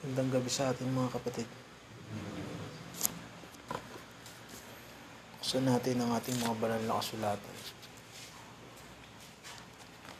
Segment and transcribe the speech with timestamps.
[0.00, 1.44] Gandang gabi sa ating mga kapatid.
[5.36, 7.56] Buksan natin ang ating mga banal na kasulatan.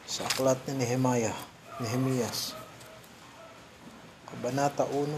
[0.04, 1.32] Sa aklat ni Nehemiah,
[1.80, 2.52] Nehemias,
[4.28, 5.08] Kabanata 1,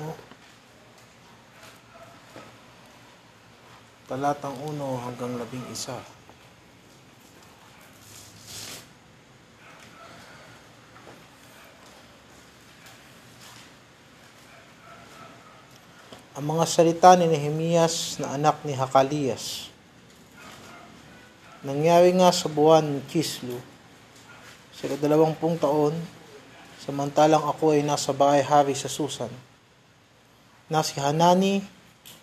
[4.07, 6.22] talatang 1 hanggang 11.
[16.33, 19.69] Ang mga salita ni Nehemias na anak ni Hakalias.
[21.61, 23.61] Nangyari nga sa buwan ni Kislu,
[24.73, 25.93] sila dalawampung taon,
[26.81, 29.29] samantalang ako ay nasa bahay-hari sa Susan.
[30.73, 31.61] Na si Hanani,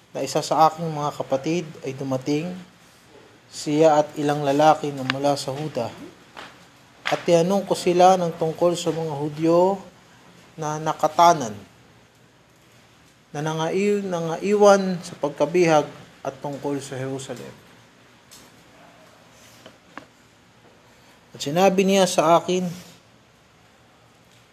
[0.10, 2.50] na isa sa aking mga kapatid, ay dumating,
[3.54, 5.86] siya at ilang lalaki na mula sa Huda.
[7.06, 9.78] At tinanong ko sila ng tungkol sa mga Hudyo
[10.58, 11.69] na nakatanan
[13.30, 15.86] na nangaiw, nangaiwan sa pagkabihag
[16.26, 17.54] at tungkol sa Jerusalem.
[21.34, 22.66] At sinabi niya sa akin,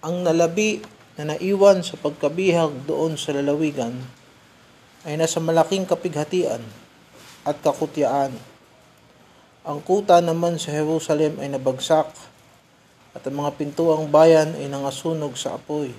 [0.05, 0.85] ang nalabi
[1.17, 3.97] na naiwan sa pagkabihag doon sa lalawigan
[5.09, 6.61] ay nasa malaking kapighatian
[7.49, 8.37] at kakutyaan.
[9.67, 12.13] Ang kuta naman sa Jerusalem ay nabagsak
[13.17, 15.91] at ang mga pintuang bayan ay nangasunog sa apoy.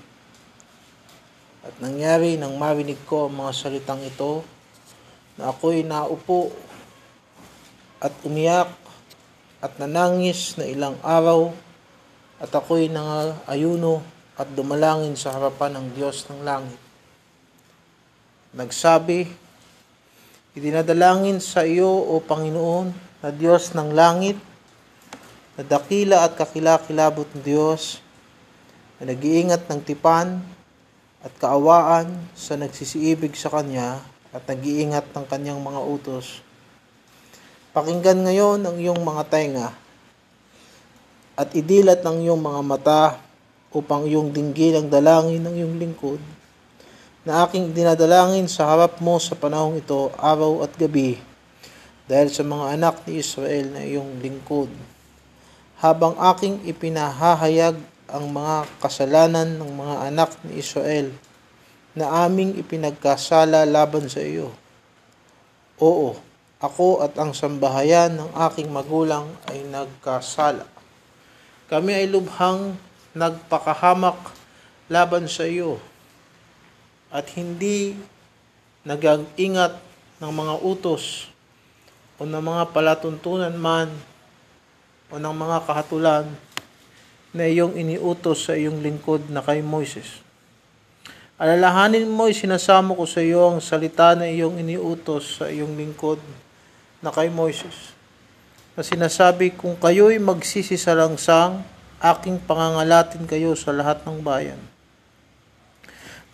[1.68, 4.40] At nangyari nang marinig ko ang mga salitang ito,
[5.36, 6.48] na ako'y naupo
[8.00, 8.72] at umiyak
[9.60, 11.52] at nanangis na ilang araw
[12.40, 14.00] at ako'y nangayuno
[14.40, 16.80] at dumalangin sa harapan ng Diyos ng langit.
[18.56, 19.28] Nagsabi,
[20.58, 22.90] Idinadalangin sa iyo, O Panginoon,
[23.22, 24.34] na Diyos ng langit,
[25.54, 28.02] na dakila at kakilakilabot ng Diyos,
[28.98, 30.42] na nag-iingat ng tipan,
[31.28, 34.00] at kaawaan sa nagsisiibig sa Kanya
[34.32, 36.40] at nag-iingat ng Kanyang mga utos.
[37.76, 39.68] Pakinggan ngayon ang iyong mga tenga
[41.36, 43.02] at idilat ng iyong mga mata
[43.76, 46.20] upang iyong dinggin ang dalangin ng iyong lingkod
[47.28, 51.20] na aking dinadalangin sa harap mo sa panahong ito araw at gabi
[52.08, 54.72] dahil sa mga anak ni Israel na iyong lingkod.
[55.76, 57.76] Habang aking ipinahahayag
[58.08, 61.12] ang mga kasalanan ng mga anak ni Israel
[61.98, 64.54] na aming ipinagkasala laban sa iyo.
[65.82, 66.14] Oo,
[66.62, 70.62] ako at ang sambahayan ng aking magulang ay nagkasala.
[71.66, 72.78] Kami ay lubhang
[73.18, 74.14] nagpakahamak
[74.86, 75.82] laban sa iyo
[77.10, 77.98] at hindi
[78.86, 79.74] nag-ingat
[80.22, 81.26] ng mga utos
[82.18, 83.90] o ng mga palatuntunan man
[85.10, 86.26] o ng mga kahatulan
[87.32, 90.27] na iyong iniutos sa iyong lingkod na kay Moises.
[91.38, 96.18] Alalahanin mo, sinasamo ko sa iyo ang salita na iyong iniutos sa iyong lingkod
[96.98, 97.94] na kay Moises.
[98.74, 101.62] Na sinasabi, kung kayo'y magsisisalangsang,
[102.02, 104.58] aking pangangalatin kayo sa lahat ng bayan.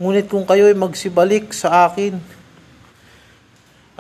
[0.01, 2.17] Ngunit kung kayo'y magsibalik sa akin,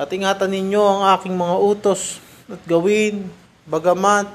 [0.00, 2.16] at ingatan ninyo ang aking mga utos
[2.48, 3.28] at gawin,
[3.68, 4.32] bagamat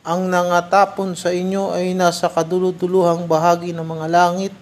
[0.00, 4.56] ang nangatapon sa inyo ay nasa kaduluduluhang bahagi ng mga langit.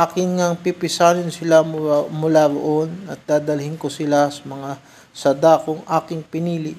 [0.00, 1.60] Akin ngang pipisalin sila
[2.08, 4.80] mula roon at dadalhin ko sila sa mga
[5.12, 6.72] sadakong aking pinili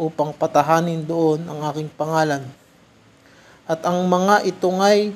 [0.00, 2.40] upang patahanin doon ang aking pangalan.
[3.68, 5.12] At ang mga ito ngay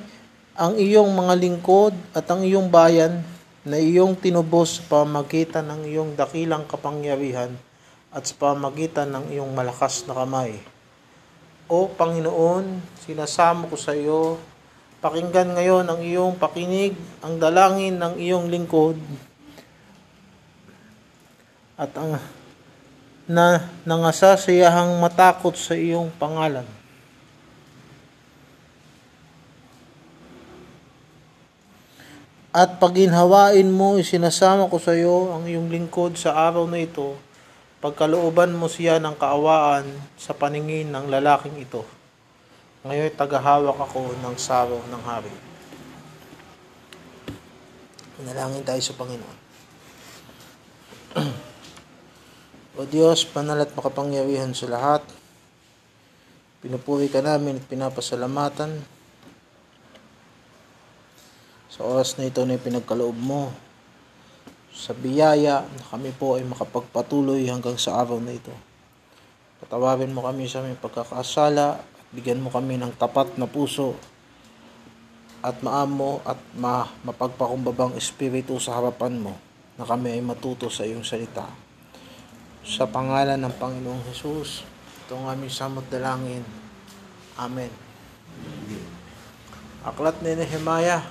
[0.53, 3.25] ang iyong mga lingkod at ang iyong bayan
[3.65, 7.49] na iyong tinubos sa pamagitan ng iyong dakilang kapangyarihan
[8.13, 10.53] at sa pamagitan ng iyong malakas na kamay.
[11.65, 14.37] O Panginoon, sinasamo ko sa iyo,
[14.99, 18.99] pakinggan ngayon ang iyong pakinig, ang dalangin ng iyong lingkod,
[21.79, 22.19] at ang
[23.29, 26.65] na nangasasayahang matakot sa iyong pangalan.
[32.49, 37.13] At paginhawain mo, isinasama ko sa iyo ang iyong lingkod sa araw na ito,
[37.77, 39.85] pagkalooban mo siya ng kaawaan
[40.17, 41.85] sa paningin ng lalaking ito.
[42.79, 45.35] Ngayon tagahawak ako ng saro ng hari.
[48.15, 49.37] Panalangin tayo sa Panginoon.
[52.79, 55.03] o Diyos, panal at makapangyarihan sa lahat,
[56.63, 58.79] pinupuri ka namin at pinapasalamatan
[61.67, 63.51] sa oras na ito na pinagkaloob mo
[64.71, 68.55] sa biyaya na kami po ay makapagpatuloy hanggang sa araw na ito.
[69.59, 73.93] Patawarin mo kami sa aming pagkakasala bigyan mo kami ng tapat na puso
[75.39, 79.33] at maamo at ma mapagpakumbabang espiritu sa harapan mo
[79.79, 81.47] na kami ay matuto sa iyong salita.
[82.67, 84.67] Sa pangalan ng Panginoong Hesus,
[85.07, 86.43] ito ang aming samot dalangin.
[87.39, 87.71] Amen.
[89.87, 91.07] Aklat ni Nehemiah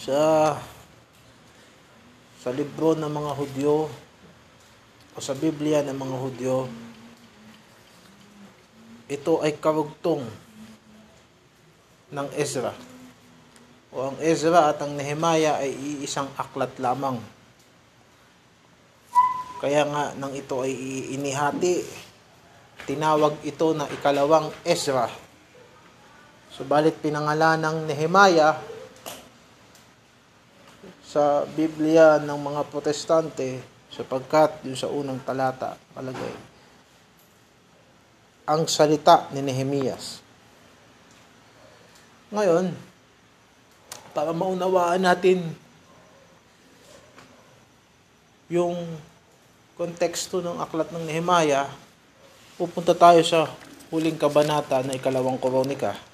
[0.00, 0.56] sa
[2.40, 3.92] sa libro ng mga Hudyo
[5.12, 6.87] o sa Biblia ng mga Hudyo
[9.08, 10.24] ito ay karugtong
[12.12, 12.76] ng Ezra.
[13.88, 17.16] O ang Ezra at ang Nehemiah ay iisang aklat lamang.
[19.64, 20.72] Kaya nga nang ito ay
[21.16, 21.82] inihati,
[22.84, 25.08] tinawag ito na ikalawang Ezra.
[26.52, 28.60] Subalit pinangalan ng Nehemiah
[31.00, 36.57] sa Biblia ng mga protestante sapagkat yung sa unang talata palagay
[38.48, 40.24] ang salita ni Nehemias.
[42.32, 42.72] Ngayon,
[44.16, 45.44] para maunawaan natin
[48.48, 48.96] yung
[49.76, 51.68] konteksto ng aklat ng Nehemiah,
[52.56, 53.52] pupunta tayo sa
[53.92, 56.07] huling kabanata na ikalawang koronika.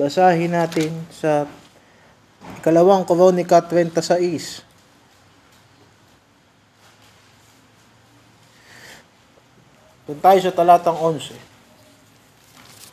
[0.00, 1.44] Basahin natin sa
[2.56, 4.64] ikalawang Koronika 26.
[10.08, 11.36] Doon tayo sa talatang 11.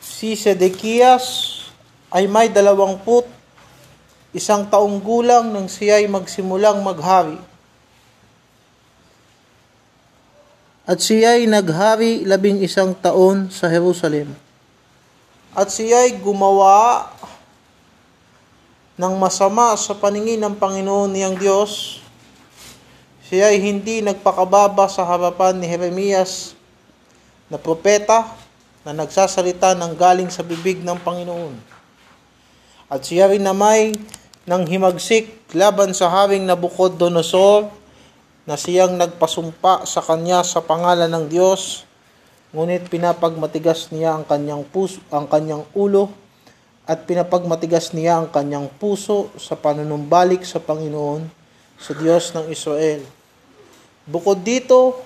[0.04, 1.24] Si Sedekias
[2.12, 3.24] ay may dalawang put,
[4.36, 7.40] isang taong gulang nang siya ay magsimulang maghari.
[10.84, 14.47] At siya ay naghari labing isang taon sa Jerusalem
[15.58, 17.10] at siya'y gumawa
[18.94, 21.98] ng masama sa paningin ng Panginoon niyang Diyos,
[23.26, 26.54] siya ay hindi nagpakababa sa harapan ni Jeremias
[27.50, 28.38] na propeta
[28.86, 31.58] na nagsasalita ng galing sa bibig ng Panginoon.
[32.86, 33.98] At siya rin namay
[34.46, 37.66] nang himagsik laban sa haring Nabukod Donosor
[38.46, 41.87] na siyang nagpasumpa sa kanya sa pangalan ng Diyos
[42.48, 46.08] Ngunit pinapagmatigas niya ang kanyang puso, ang kanyang ulo
[46.88, 51.28] at pinapagmatigas niya ang kanyang puso sa panunumbalik sa Panginoon,
[51.76, 53.04] sa Diyos ng Israel.
[54.08, 54.96] Bukod dito,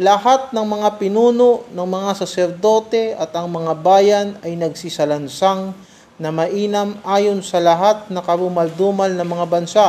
[0.00, 5.76] lahat ng mga pinuno ng mga saserdote at ang mga bayan ay nagsisalansang
[6.16, 9.86] na mainam ayon sa lahat na karumaldumal ng mga bansa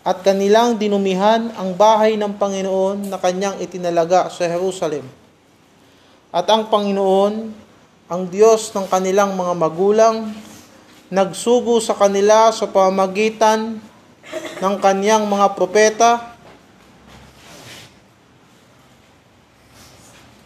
[0.00, 5.23] at kanilang dinumihan ang bahay ng Panginoon na kanyang itinalaga sa Jerusalem
[6.34, 7.54] at ang Panginoon,
[8.10, 10.34] ang Diyos ng kanilang mga magulang,
[11.06, 13.78] nagsugo sa kanila sa pamagitan
[14.58, 16.34] ng kanyang mga propeta,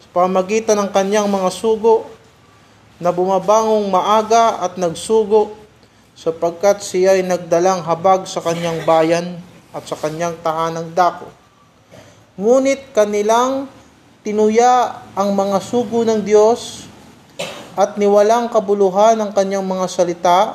[0.04, 2.04] sa pamagitan ng kanyang mga sugo,
[3.00, 5.56] na bumabangong maaga at nagsugo
[6.18, 11.30] sapagkat siya ay nagdalang habag sa kanyang bayan at sa kanyang tahanang dako.
[12.34, 13.77] Ngunit kanilang
[14.28, 16.84] tinuya ang mga sugo ng Diyos
[17.72, 20.52] at niwalang kabuluhan ng kanyang mga salita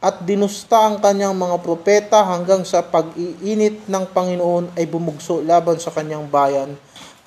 [0.00, 5.92] at dinusta ang kanyang mga propeta hanggang sa pag-iinit ng Panginoon ay bumugso laban sa
[5.92, 6.72] kanyang bayan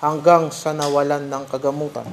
[0.02, 2.10] hanggang sa nawalan ng kagamutan.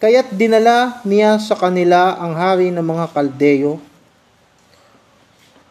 [0.00, 3.76] Kaya't dinala niya sa kanila ang hari ng mga kaldeyo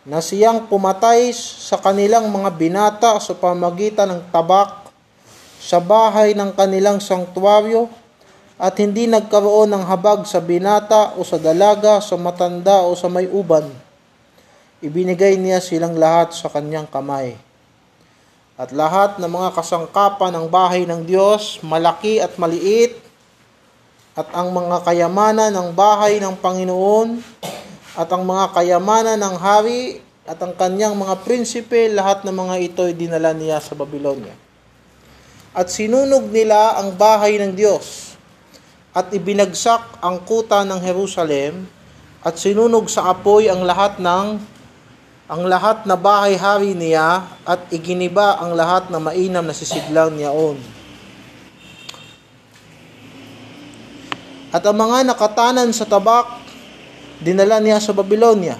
[0.09, 4.89] na siyang pumatay sa kanilang mga binata sa pamagitan ng tabak
[5.61, 7.85] sa bahay ng kanilang sanktuaryo
[8.57, 13.29] at hindi nagkaroon ng habag sa binata o sa dalaga, sa matanda o sa may
[13.29, 13.69] uban.
[14.81, 17.37] Ibinigay niya silang lahat sa kanyang kamay.
[18.57, 22.97] At lahat ng mga kasangkapan ng bahay ng Diyos, malaki at maliit,
[24.17, 27.23] at ang mga kayamanan ng bahay ng Panginoon
[27.99, 32.81] at ang mga kayamanan ng hari at ang kanyang mga prinsipe, lahat ng mga ito
[32.87, 34.31] ay dinala niya sa Babylonia.
[35.51, 38.15] At sinunog nila ang bahay ng Diyos
[38.95, 41.67] at ibinagsak ang kuta ng Jerusalem
[42.23, 44.27] at sinunog sa apoy ang lahat ng
[45.29, 50.57] ang lahat na bahay-hari niya at iginiba ang lahat na mainam na sisiglang niyaon.
[54.49, 56.48] At ang mga nakatanan sa tabak
[57.19, 58.55] dinala niya sa Babylonia.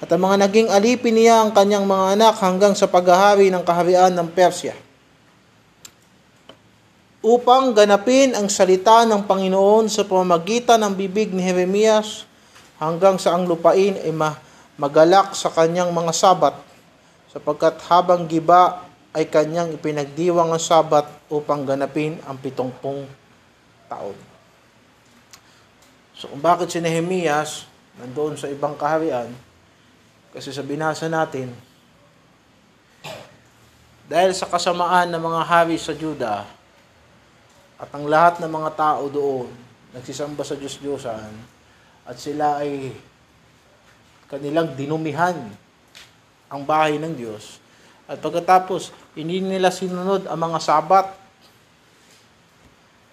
[0.00, 4.12] At ang mga naging alipin niya ang kanyang mga anak hanggang sa paghahari ng kaharian
[4.12, 4.76] ng Persya.
[7.24, 12.28] upang ganapin ang salita ng Panginoon sa pamamagitan ng bibig ni Jeremias
[12.76, 14.12] hanggang sa ang lupain ay
[14.76, 16.52] magalak sa kanyang mga sabat
[17.32, 18.84] sapagkat habang giba
[19.16, 23.08] ay kanyang ipinagdiwang ang sabat upang ganapin ang pitongpong
[23.88, 24.33] taon.
[26.24, 27.68] So kung bakit si Nehemias
[28.00, 29.28] nandoon sa ibang kaharian,
[30.32, 31.52] kasi sa binasa natin,
[34.08, 36.48] dahil sa kasamaan ng mga hari sa Juda,
[37.76, 39.52] at ang lahat ng mga tao doon
[39.92, 41.28] nagsisamba sa Diyos-Diyosan
[42.08, 42.96] at sila ay
[44.24, 45.36] kanilang dinumihan
[46.48, 47.60] ang bahay ng Diyos.
[48.08, 51.12] At pagkatapos, hindi nila sinunod ang mga sabat.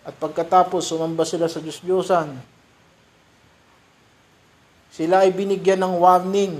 [0.07, 2.60] At pagkatapos, sumamba sila sa Diyos-Diyosan.
[4.91, 6.59] Sila ay binigyan ng warning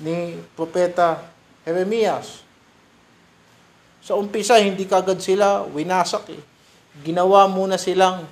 [0.00, 1.20] ni Propeta
[1.62, 2.42] Jeremias.
[4.00, 6.42] Sa umpisa, hindi kagad sila winasak eh
[7.02, 8.26] ginawa muna silang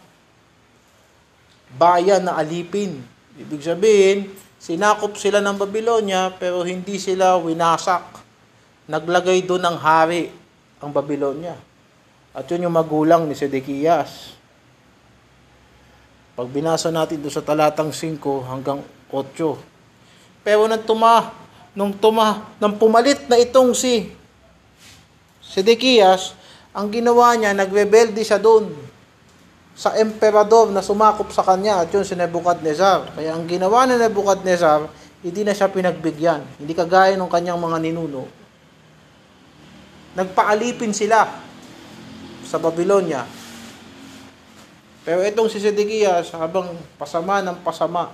[1.76, 3.02] bayan na alipin.
[3.36, 4.18] Ibig sabihin,
[4.56, 8.24] sinakop sila ng Babylonia pero hindi sila winasak.
[8.86, 10.30] Naglagay doon ng hari
[10.78, 11.58] ang Babylonia.
[12.36, 14.36] At yun yung magulang ni Sedekias.
[16.36, 20.44] Pag binasa natin doon sa talatang 5 hanggang 8.
[20.44, 21.32] Pero nang tuma,
[21.72, 24.12] nung tuma, nang pumalit na itong si
[25.40, 26.36] Sedekias,
[26.76, 28.68] ang ginawa niya, nagrebelde siya doon
[29.72, 33.16] sa emperador na sumakop sa kanya at yun si Nebuchadnezzar.
[33.16, 34.84] Kaya ang ginawa ni Nebuchadnezzar,
[35.24, 36.60] hindi na siya pinagbigyan.
[36.60, 38.28] Hindi kagaya ng kanyang mga ninuno.
[40.16, 41.28] Nagpaalipin sila
[42.44, 43.24] sa Babylonia.
[45.06, 48.10] Pero itong si Sedekias, habang pasama ng pasama,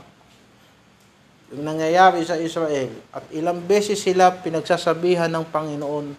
[1.49, 6.13] yung nangyayari sa Israel, at ilang beses sila pinagsasabihan ng Panginoon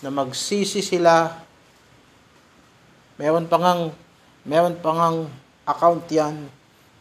[0.00, 1.34] na magsisi sila
[3.20, 3.92] Meron pa ngang,
[4.48, 5.28] meron pa ngang
[5.68, 6.48] account yan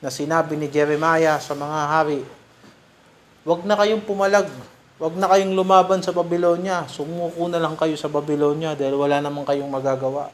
[0.04, 2.20] na sinabi ni Jeremiah sa mga hari,
[3.48, 4.52] Huwag na kayong pumalag.
[5.00, 6.84] Huwag na kayong lumaban sa Babylonia.
[6.92, 10.28] Sumuko na lang kayo sa Babylonia dahil wala namang kayong magagawa.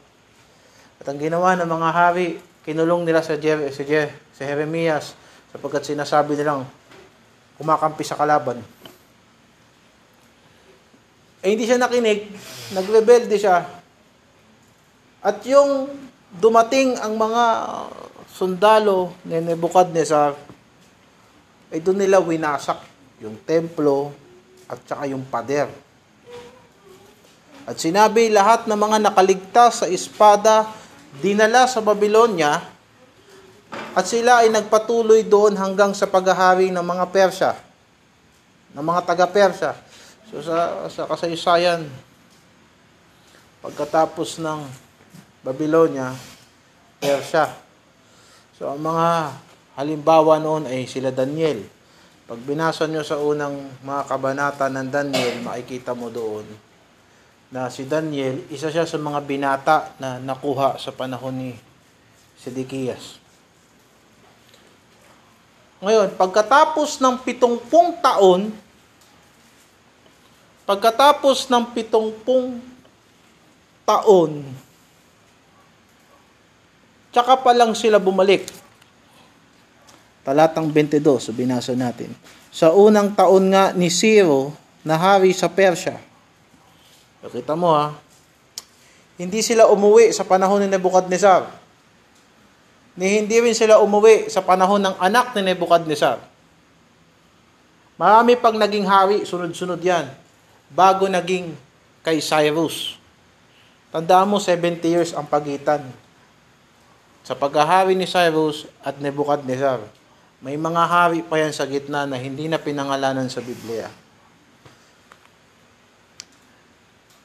[0.98, 5.14] At ang ginawa ng mga hari, kinulong nila sa, Jer- si, Jer- si Jeremias
[5.54, 6.66] sapagkat sinasabi nilang
[7.56, 8.58] kumakampi sa kalaban.
[11.46, 12.26] Eh hindi siya nakinig,
[12.74, 13.62] nagrebelde siya,
[15.22, 15.90] at yung
[16.38, 17.44] dumating ang mga
[18.30, 20.34] sundalo ni Nebuchadnezzar,
[21.70, 22.78] ay doon nila winasak
[23.22, 24.14] yung templo
[24.70, 25.66] at saka yung pader.
[27.66, 30.70] At sinabi lahat ng mga nakaligtas sa espada
[31.20, 32.60] dinala sa Babylonia
[33.96, 37.52] at sila ay nagpatuloy doon hanggang sa paghahari ng mga Persya,
[38.76, 39.72] ng mga taga-Persya.
[40.28, 41.88] So sa, sa kasaysayan,
[43.64, 44.60] pagkatapos ng
[45.40, 46.12] Babylonia,
[47.00, 47.50] Persia.
[48.56, 49.36] So, ang mga
[49.78, 51.62] halimbawa noon ay sila Daniel.
[52.26, 53.54] Pag binasa nyo sa unang
[53.86, 56.65] mga kabanata ng Daniel, makikita mo doon
[57.56, 61.50] na si Daniel, isa siya sa mga binata na nakuha sa panahon ni
[62.36, 63.16] Sedekias.
[65.80, 68.52] Ngayon, pagkatapos ng pitongpung taon,
[70.68, 72.60] pagkatapos ng pitongpung
[73.88, 74.44] taon,
[77.16, 78.44] Tsaka pa lang sila bumalik.
[80.20, 82.12] Talatang 22, so binasa natin.
[82.52, 84.52] Sa unang taon nga ni Ciro
[84.84, 85.96] na hari sa Persya.
[87.24, 87.96] Nakita mo ha,
[89.16, 91.48] hindi sila umuwi sa panahon ni Nebuchadnezzar.
[92.96, 96.20] Ni hindi rin sila umuwi sa panahon ng anak ni Nebuchadnezzar.
[97.96, 100.12] Marami pang naging hari, sunod-sunod yan,
[100.68, 101.56] bago naging
[102.04, 103.00] kay Cyrus.
[103.88, 105.80] Tandaan mo, 70 years ang pagitan
[107.24, 109.80] sa paghahari ni Cyrus at Nebuchadnezzar.
[110.44, 113.88] May mga hari pa yan sa gitna na hindi na pinangalanan sa Biblia.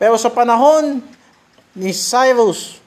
[0.01, 0.97] Pero sa panahon
[1.77, 2.81] ni Cyrus,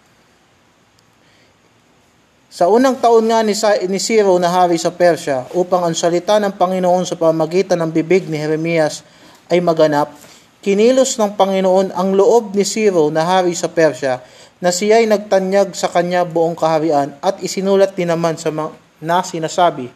[2.50, 3.54] sa unang taon nga ni,
[3.86, 8.26] ni Ciro na hari sa Persya, upang ang salita ng Panginoon sa pamagitan ng bibig
[8.26, 9.06] ni Jeremias
[9.46, 10.10] ay maganap,
[10.58, 14.18] kinilos ng Panginoon ang loob ni Ciro na hari sa Persya
[14.58, 19.86] na siya'y nagtanyag sa kanya buong kaharian at isinulat din naman sa mga, na sinasabi,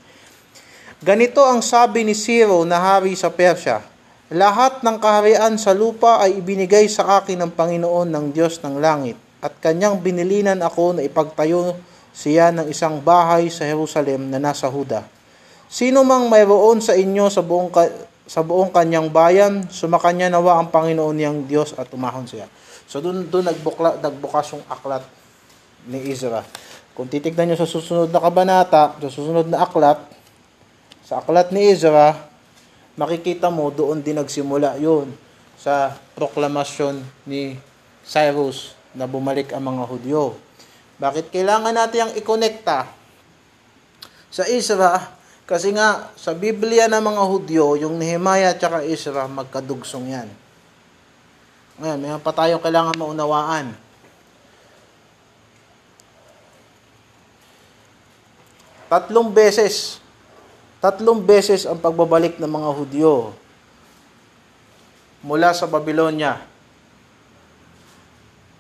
[1.03, 3.98] Ganito ang sabi ni Ciro na hari sa Persya,
[4.29, 9.17] Lahat ng kaharian sa lupa ay ibinigay sa akin ng Panginoon ng Diyos ng langit,
[9.41, 11.73] at kanyang binilinan ako na ipagtayo
[12.13, 15.09] siya ng isang bahay sa Jerusalem na nasa Huda.
[15.73, 17.73] Sino mang mayroon sa inyo sa buong,
[18.29, 22.45] sa buong kanyang bayan, sumakanya nawa ang Panginoon niyang Diyos at umahon siya.
[22.85, 25.09] So doon doon nagbukla nagbukas yung aklat
[25.89, 26.45] ni Ezra.
[26.93, 29.97] Kung titignan nyo sa susunod na kabanata, sa susunod na aklat,
[31.01, 32.29] sa aklat ni Ezra,
[32.99, 35.15] makikita mo doon din nagsimula yun
[35.55, 37.55] sa proklamasyon ni
[38.03, 40.35] Cyrus na bumalik ang mga Hudyo.
[40.99, 42.91] Bakit kailangan natin ang ikonekta
[44.35, 45.15] sa Ezra?
[45.49, 50.29] Kasi nga, sa Biblia ng mga Hudyo, yung Nehemiah at saka Ezra, magkadugsong yan.
[51.79, 53.73] Ngayon, may pa tayong kailangan maunawaan.
[58.91, 60.03] Tatlong beses,
[60.79, 63.35] tatlong beses ang pagbabalik ng mga Hudyo
[65.23, 66.39] mula sa Babylonia.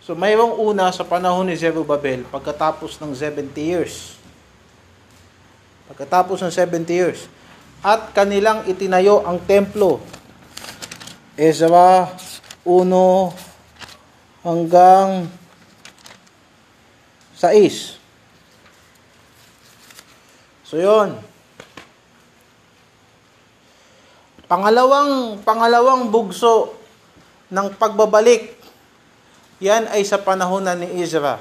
[0.02, 4.16] So mayroong una sa panahon ni Zerubbabel pagkatapos ng 70 years.
[5.92, 7.20] Pagkatapos ng 70 years.
[7.84, 10.00] At kanilang itinayo ang templo.
[11.38, 12.10] Ezra
[12.66, 12.88] 1
[14.42, 15.30] hanggang
[17.36, 18.00] 6.
[20.66, 21.27] So yon.
[24.48, 26.72] Pangalawang pangalawang bugso
[27.52, 28.56] ng pagbabalik
[29.60, 31.36] yan ay sa panahon na ni Ezra.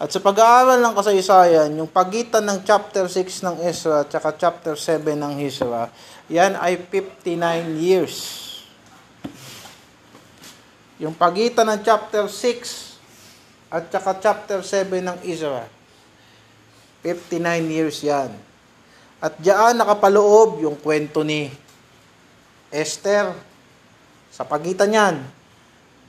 [0.00, 5.14] At sa pag-aaral ng kasaysayan, yung pagitan ng chapter 6 ng Ezra at chapter 7
[5.14, 5.92] ng Ezra,
[6.26, 7.36] yan ay 59
[7.78, 8.16] years.
[10.98, 12.96] Yung pagitan ng chapter 6
[13.70, 15.66] at saka chapter 7 ng Ezra,
[17.02, 18.30] 59 years yan.
[19.18, 21.63] At diyan nakapaloob yung kwento ni
[22.74, 23.30] Esther.
[24.34, 25.22] Sa pagitan yan,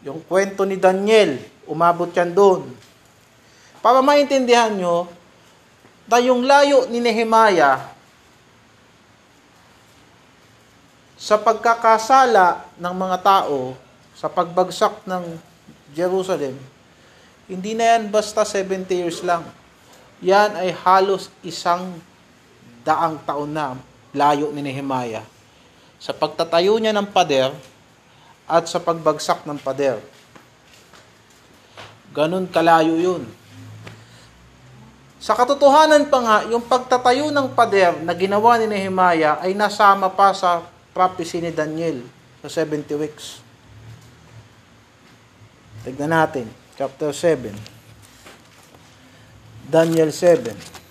[0.02, 1.38] yung kwento ni Daniel,
[1.70, 2.66] umabot yan doon.
[3.86, 5.06] Para maintindihan nyo,
[6.10, 7.82] na yung layo ni Nehemiah
[11.18, 13.78] sa pagkakasala ng mga tao,
[14.18, 15.38] sa pagbagsak ng
[15.94, 16.58] Jerusalem,
[17.46, 19.46] hindi na yan basta 70 years lang
[20.24, 22.00] yan ay halos isang
[22.86, 23.76] daang taon na
[24.16, 25.35] layo ni Nehemiah
[26.06, 27.50] sa pagtatayo niya ng pader
[28.46, 29.98] at sa pagbagsak ng pader.
[32.14, 33.26] Ganun kalayo yun.
[35.18, 40.30] Sa katotohanan pa nga, yung pagtatayo ng pader na ginawa ni Nehemiah ay nasama pa
[40.38, 40.62] sa
[40.94, 42.06] prophecy ni Daniel
[42.46, 43.42] sa 70 weeks.
[45.82, 46.46] Tignan natin,
[46.78, 47.50] chapter 7.
[49.66, 50.85] Daniel 7.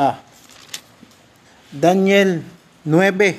[0.00, 0.16] Ah.
[1.68, 2.40] Daniel
[2.88, 3.36] 9.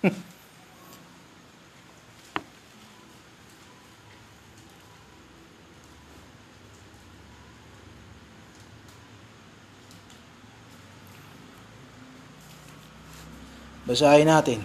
[13.84, 14.64] Basahin natin.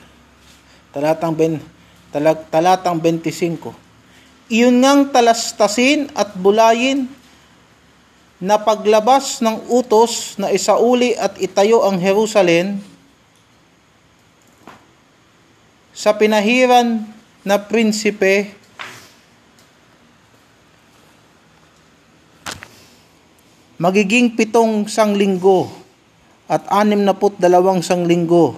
[0.95, 1.59] Talatang, ben,
[2.47, 3.75] talatang 25.
[4.47, 7.11] Iyon ngang talastasin at bulayin
[8.39, 12.81] na paglabas ng utos na isauli at itayo ang Jerusalem
[15.93, 17.05] sa pinahiran
[17.45, 18.53] na prinsipe
[23.77, 25.69] magiging pitong sanglinggo
[26.49, 28.57] at anim na put dalawang sanglinggo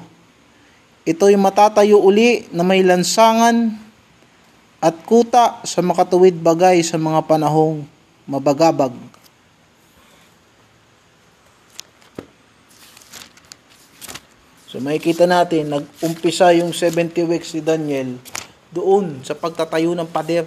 [1.05, 3.77] Ito'y matatayo uli na may lansangan
[4.81, 7.85] at kuta sa makatuwid bagay sa mga panahong
[8.25, 8.89] mabagabag.
[14.75, 18.19] So makikita natin, nag-umpisa yung 70 weeks ni Daniel
[18.75, 20.43] doon sa pagtatayo ng pader.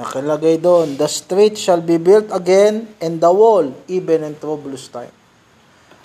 [0.00, 5.12] Nakalagay doon, the street shall be built again and the wall even in troublous time.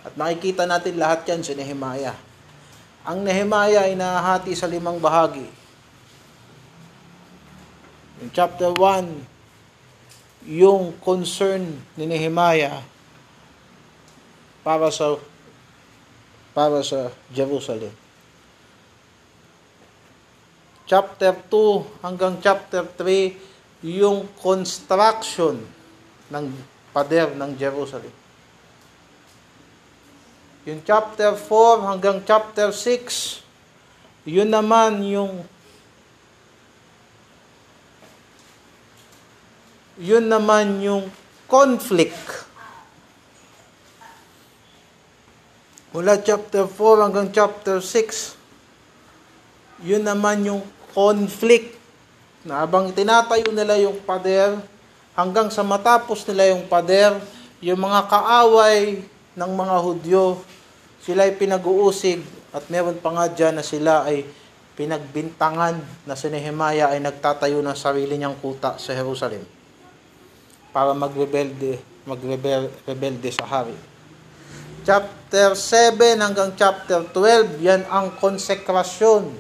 [0.04, 2.20] At makikita natin lahat yan sa Nehemiah.
[3.08, 5.57] Ang Nehemiah ay nahati sa limang bahagi.
[8.18, 12.82] In chapter 1, yung concern ni Nehemiah
[14.64, 15.20] para sa
[16.58, 17.94] para sa Jerusalem.
[20.88, 25.62] Chapter 2 hanggang chapter 3 yung construction
[26.34, 26.46] ng
[26.90, 28.16] pader ng Jerusalem.
[30.66, 33.46] Yung chapter 4 hanggang chapter 6,
[34.26, 35.46] yun naman yung
[39.98, 41.10] yun naman yung
[41.50, 42.46] conflict.
[45.90, 48.38] Mula chapter 4 hanggang chapter 6,
[49.82, 50.62] yun naman yung
[50.94, 51.74] conflict
[52.46, 54.62] na habang tinatayo nila yung pader,
[55.18, 57.18] hanggang sa matapos nila yung pader,
[57.58, 59.02] yung mga kaaway
[59.34, 60.38] ng mga Hudyo,
[61.02, 62.22] sila ay pinag-uusig
[62.54, 64.22] at meron pa nga dyan na sila ay
[64.78, 69.57] pinagbintangan na si Nehemiah ay nagtatayo ng sarili niyang kuta sa Jerusalem
[70.78, 73.74] para magrebelde, magrebelde sa hari.
[74.86, 79.34] Chapter 7 hanggang chapter 12, yan ang konsekrasyon.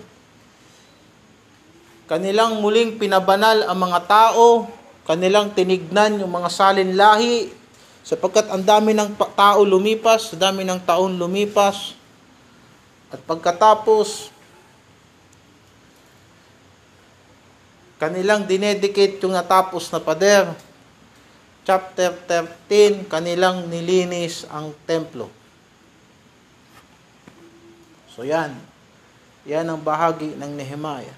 [2.09, 4.65] Kanilang muling pinabanal ang mga tao,
[5.05, 7.53] kanilang tinignan yung mga salin lahi,
[8.01, 11.93] sapagkat ang dami ng tao lumipas, dami ng taon lumipas,
[13.13, 14.33] at pagkatapos,
[18.01, 20.65] kanilang dinedicate yung natapos na pader.
[21.67, 25.27] Chapter 13, kanilang nilinis ang templo.
[28.07, 28.55] So yan.
[29.43, 31.11] Yan ang bahagi ng Nehemiah.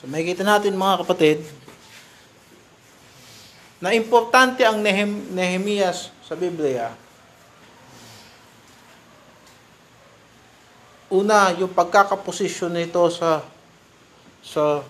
[0.00, 1.44] So makikita natin mga kapatid,
[3.76, 6.96] na importante ang Nehem- Nehemias sa Biblia.
[11.12, 13.44] Una, yung pagkakaposisyon nito sa
[14.40, 14.80] sa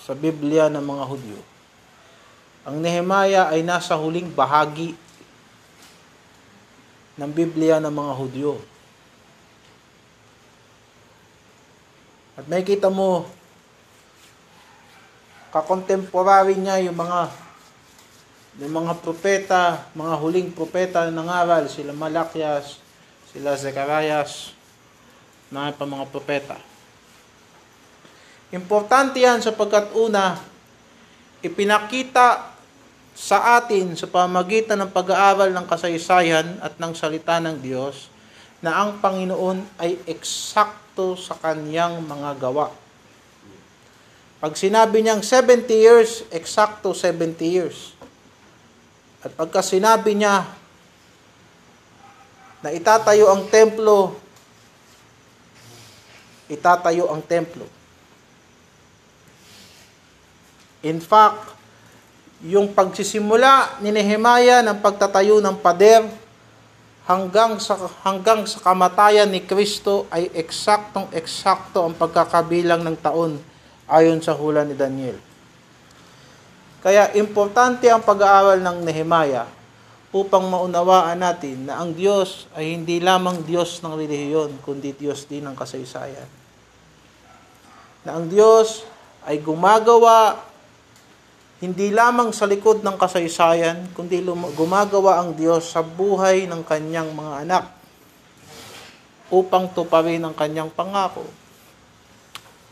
[0.00, 1.40] sa Biblia ng mga Hudyo.
[2.64, 4.96] Ang Nehemiah ay nasa huling bahagi
[7.20, 8.52] ng Biblia ng mga Hudyo.
[12.40, 13.28] At makikita mo,
[15.52, 17.50] kakontemporary niya yung mga
[18.60, 22.82] yung mga propeta, mga huling propeta na nangaral, sila Malakias,
[23.30, 24.52] sila Zecharias,
[25.48, 26.69] mga pa mga propeta.
[28.50, 30.34] Importante yan sapagkat una,
[31.38, 32.50] ipinakita
[33.14, 38.10] sa atin sa pamagitan ng pag-aaral ng kasaysayan at ng salita ng Diyos
[38.58, 42.74] na ang Panginoon ay eksakto sa kanyang mga gawa.
[44.40, 47.92] Pag sinabi niyang 70 years, eksakto 70 years.
[49.20, 50.48] At pagka sinabi niya
[52.64, 54.16] na itatayo ang templo,
[56.48, 57.79] itatayo ang templo.
[60.80, 61.52] In fact,
[62.40, 66.08] yung pagsisimula ni Nehemiah ng pagtatayo ng pader
[67.04, 73.36] hanggang sa hanggang sa kamatayan ni Kristo ay eksaktong eksakto ang pagkakabilang ng taon
[73.92, 75.20] ayon sa hula ni Daniel.
[76.80, 79.44] Kaya importante ang pag-aaral ng Nehemiah
[80.10, 85.44] upang maunawaan natin na ang Diyos ay hindi lamang Diyos ng relihiyon, kundi Diyos din
[85.44, 86.26] ng kasaysayan.
[88.08, 88.88] Na ang Diyos
[89.28, 90.40] ay gumagawa
[91.60, 94.24] hindi lamang sa likod ng kasaysayan, kundi
[94.56, 97.64] gumagawa ang Diyos sa buhay ng kanyang mga anak
[99.28, 101.28] upang tuparin ang kanyang pangako.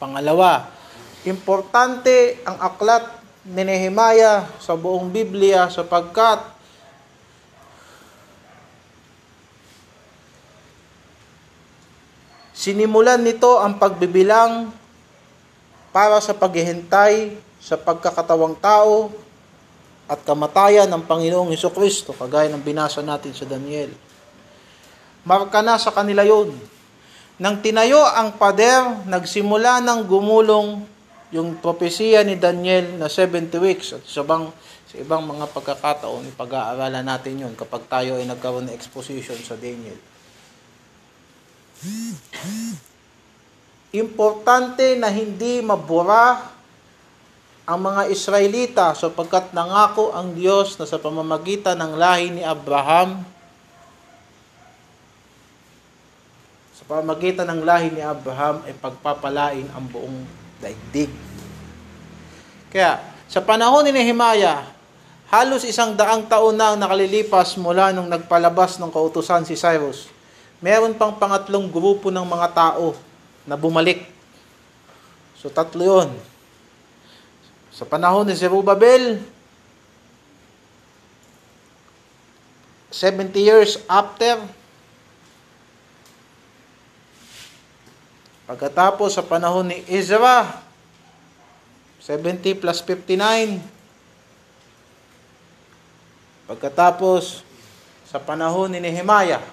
[0.00, 0.72] Pangalawa,
[1.28, 3.04] importante ang aklat
[3.44, 6.40] ni Nehemiah sa buong Biblia sapagkat
[12.56, 14.72] sinimulan nito ang pagbibilang
[15.92, 19.12] para sa paghihintay sa pagkakatawang tao
[20.08, 23.92] at kamatayan ng Panginoong Heso Kristo, kagaya ng binasa natin sa Daniel.
[25.28, 26.56] Marka na sa kanila yon.
[27.36, 30.80] Nang tinayo ang pader, nagsimula ng gumulong
[31.28, 34.48] yung propesiya ni Daniel na 70 weeks at sa ibang,
[34.88, 40.00] sa ibang mga pagkakataon, pag-aaralan natin yon kapag tayo ay nagkaroon ng exposition sa Daniel.
[43.92, 46.57] Importante na hindi mabura
[47.68, 53.20] ang mga Israelita sapagkat nangako ang Diyos na sa pamamagitan ng lahi ni Abraham
[56.72, 60.24] sa pamamagitan ng lahi ni Abraham ay pagpapalain ang buong
[60.64, 61.12] daigdig.
[62.72, 64.64] Kaya sa panahon ni Nehemiah,
[65.28, 70.08] halos isang daang taon na ang nakalilipas mula nung nagpalabas ng kautusan si Cyrus.
[70.64, 72.96] Meron pang pangatlong grupo ng mga tao
[73.44, 74.08] na bumalik.
[75.36, 76.37] So tatlo yun.
[77.78, 79.22] Sa panahon ni Zerubabel,
[82.90, 84.42] 70 years after,
[88.50, 90.58] pagkatapos sa panahon ni Ezra,
[92.02, 93.62] 70 plus 59,
[96.50, 97.46] pagkatapos
[98.10, 99.46] sa panahon ni Nehemiah,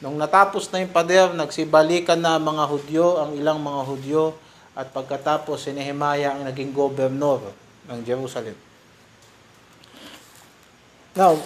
[0.00, 4.32] nung natapos na yung pader, nagsibalikan na mga Hudyo, ang ilang mga Hudyo,
[4.72, 7.52] at pagkatapos si Nehemiah ang naging gobernador
[7.88, 8.56] ng Jerusalem.
[11.12, 11.36] Now,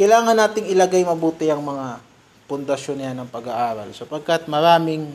[0.00, 2.00] kailangan nating ilagay mabuti ang mga
[2.48, 5.12] pundasyon niya ng pag-aaral sapagkat maraming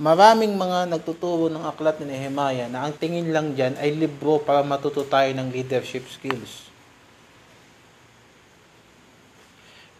[0.00, 4.64] maraming mga nagtuturo ng aklat ni Nehemiah na ang tingin lang dyan ay libro para
[4.64, 6.70] matuto tayo ng leadership skills.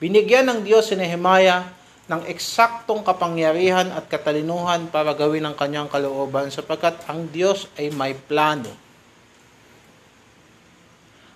[0.00, 1.66] Binigyan ng Diyos si Nehemiah
[2.06, 8.14] ng eksaktong kapangyarihan at katalinuhan para gawin ang kanyang kalooban sapagkat ang Diyos ay may
[8.14, 8.70] plano.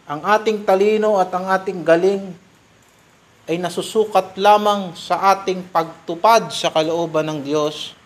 [0.07, 2.31] Ang ating talino at ang ating galing
[3.51, 7.99] ay nasusukat lamang sa ating pagtupad sa kalooban ng Diyos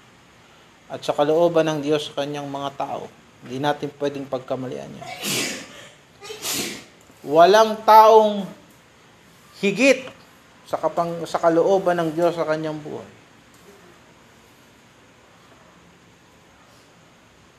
[0.89, 3.13] at sa kalooban ng Diyos sa kanyang mga tao.
[3.45, 5.11] Hindi natin pwedeng pagkamalian yan.
[7.29, 8.49] Walang taong
[9.61, 10.09] higit
[10.65, 13.11] sa, kapang, sa kalooban ng Diyos sa kanyang buhay.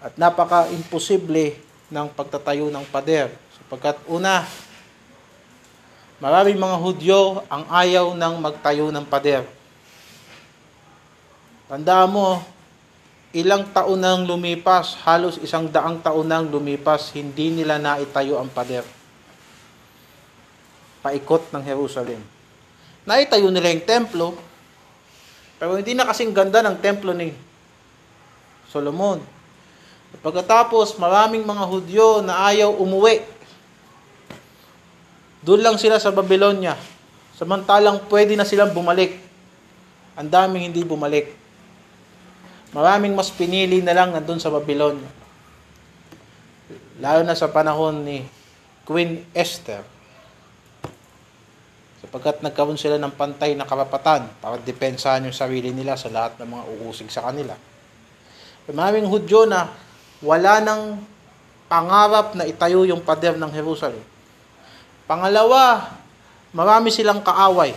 [0.06, 1.58] At napaka-imposible
[1.90, 3.34] ng pagtatayo ng pader.
[3.58, 4.46] Sapagkat una,
[6.16, 9.44] Maraming mga Hudyo ang ayaw ng magtayo ng pader.
[11.68, 12.40] Tandaan mo,
[13.36, 18.88] ilang taon nang lumipas, halos isang daang taon nang lumipas, hindi nila naitayo ang pader.
[21.04, 22.35] Paikot ng Jerusalem.
[23.06, 24.34] Naitayo nila yung templo,
[25.62, 27.32] pero hindi na kasing ganda ng templo ni
[28.70, 29.22] Solomon.
[30.20, 33.36] Pagkatapos, maraming mga Hudyo na ayaw umuwi
[35.46, 36.74] doon lang sila sa Babylonia.
[37.38, 39.22] Samantalang pwede na silang bumalik.
[40.18, 41.38] Ang daming hindi bumalik.
[42.74, 45.06] Maraming mas pinili na lang nandun sa Babylonia.
[46.98, 48.26] Lalo na sa panahon ni
[48.90, 49.86] Queen Esther.
[52.16, 56.48] Sapagkat nagkaroon sila ng pantay na karapatan para depensahan yung sarili nila sa lahat ng
[56.48, 57.60] mga uusig sa kanila.
[58.72, 59.68] Maraming Hudyo na
[60.24, 61.04] wala nang
[61.68, 64.00] pangarap na itayo yung pader ng Jerusalem
[65.12, 65.92] Pangalawa,
[66.56, 67.76] marami silang kaaway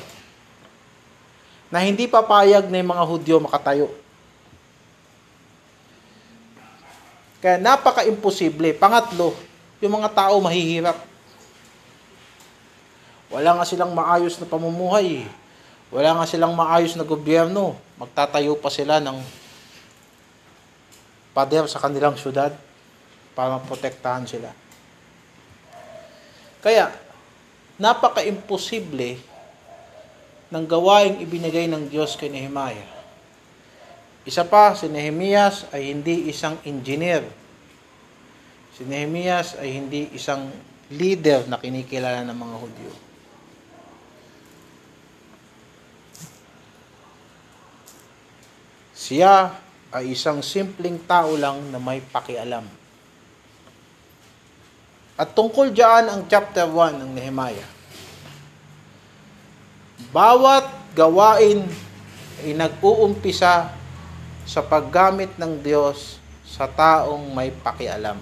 [1.74, 3.90] na hindi papayag na yung mga Hudyo makatayo.
[7.42, 8.70] Kaya napaka-imposible.
[8.79, 9.35] Pangatlo,
[9.83, 11.17] yung mga tao mahihirap.
[13.28, 15.28] Wala nga silang maayos na pamumuhay.
[15.92, 17.76] Wala nga silang maayos na gobyerno.
[18.00, 19.20] Magtatayo pa sila ng
[21.36, 22.50] pader sa kanilang syudad
[23.36, 24.50] para protektahan sila.
[26.58, 26.90] Kaya,
[27.78, 29.22] napaka-imposible
[30.50, 32.98] ng gawaing ibinigay ng Diyos kay Nehemiah.
[34.26, 37.22] Isa pa, si Nehemias ay hindi isang engineer.
[38.74, 40.50] Si Nehemias ay hindi isang
[40.90, 43.07] leader na kinikilala ng mga Hudyo.
[49.08, 49.56] Siya
[49.88, 52.68] ay isang simpleng tao lang na may pakialam.
[55.16, 57.64] At tungkol diyan ang chapter 1 ng Nehemiah.
[60.12, 61.64] Bawat gawain
[62.44, 63.72] ay nag-uumpisa
[64.44, 68.20] sa paggamit ng Diyos sa taong may pakialam.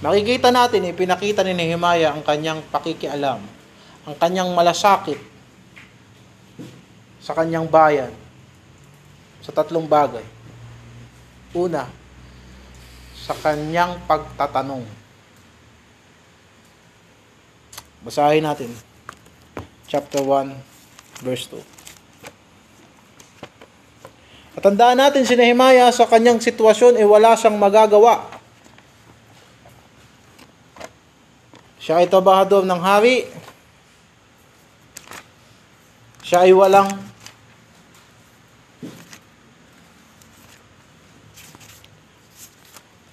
[0.00, 3.44] Makikita natin, ipinakita ni Nehemiah ang kanyang pakikialam,
[4.08, 5.35] ang kanyang malasakit
[7.26, 8.14] sa kanyang bayan
[9.42, 10.22] sa tatlong bagay.
[11.58, 11.90] Una,
[13.18, 14.86] sa kanyang pagtatanong.
[18.06, 18.70] Basahin natin.
[19.90, 20.54] Chapter 1,
[21.26, 21.58] verse 2.
[24.54, 28.22] At tandaan natin si Nehemiah sa kanyang sitwasyon ay eh, wala siyang magagawa.
[31.82, 33.26] Siya ay trabahador ng hari.
[36.26, 37.15] Siya ay walang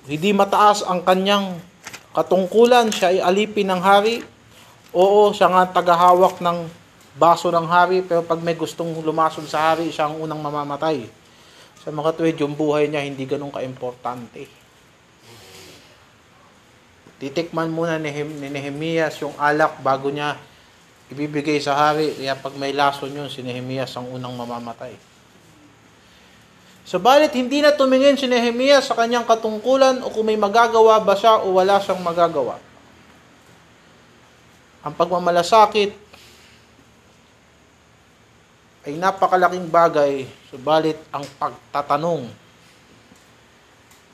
[0.03, 1.63] Hindi mataas ang kanyang
[2.11, 4.19] katungkulan, siya ay alipin ng hari.
[4.91, 6.67] Oo, siya nga tagahawak ng
[7.15, 11.07] baso ng hari, pero pag may gustong lumason sa hari, siya ang unang mamamatay.
[11.79, 14.43] Sa mga tuwid, yung buhay niya hindi ganun ka-importante.
[17.23, 18.11] Titikman muna ni
[18.51, 20.35] Nehemias yung alak bago niya
[21.07, 22.11] ibibigay sa hari.
[22.11, 25.12] Kaya pag may lason yun, si Nehemias ang unang mamamatay.
[26.83, 31.39] Subalit hindi na tumingin si Nehemiah sa kanyang katungkulan o kung may magagawa ba siya
[31.39, 32.59] o wala siyang magagawa.
[34.83, 35.95] Ang pagmamalasakit
[38.83, 42.27] ay napakalaking bagay, subalit ang pagtatanong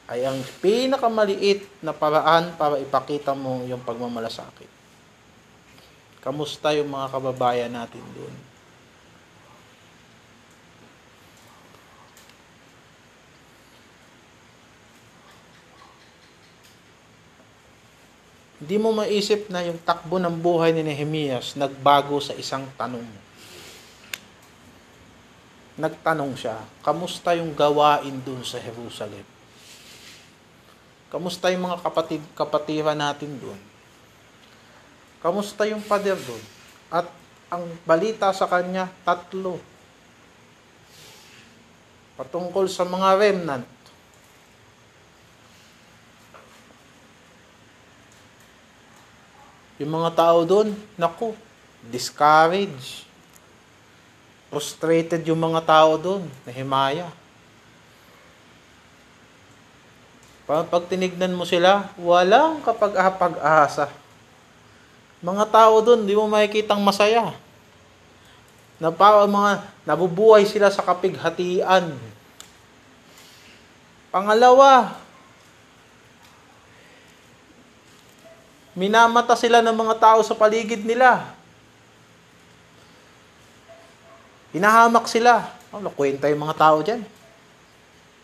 [0.10, 4.69] ay ang pinakamaliit na paraan para ipakita mo yung pagmamalasakit.
[6.21, 8.49] Kamusta yung mga kababayan natin doon?
[18.60, 23.08] Hindi mo maisip na yung takbo ng buhay ni Nehemias nagbago sa isang tanong.
[25.80, 29.24] Nagtanong siya, kamusta yung gawain dun sa Jerusalem?
[31.08, 33.56] Kamusta yung mga kapatid, kapatiran natin dun?
[35.24, 36.43] Kamusta yung pader dun?
[36.91, 37.08] At
[37.48, 39.56] ang balita sa kanya, tatlo.
[42.19, 43.79] Patungkol sa mga remnant.
[49.80, 51.32] Yung mga tao doon, naku,
[51.88, 53.08] discouraged.
[54.52, 57.08] Frustrated yung mga tao doon, nahimaya.
[60.50, 63.88] Pag tinignan mo sila, walang kapag-apag-asa.
[65.24, 67.32] Mga tao doon, di mo makikitang masaya.
[68.82, 71.96] Na pa, mga nabubuhay sila sa kapighatian.
[74.10, 74.98] Pangalawa,
[78.77, 81.34] minamata sila ng mga tao sa paligid nila.
[84.53, 85.45] Hinahamak sila.
[85.69, 87.05] Oh, nakwenta yung mga tao dyan.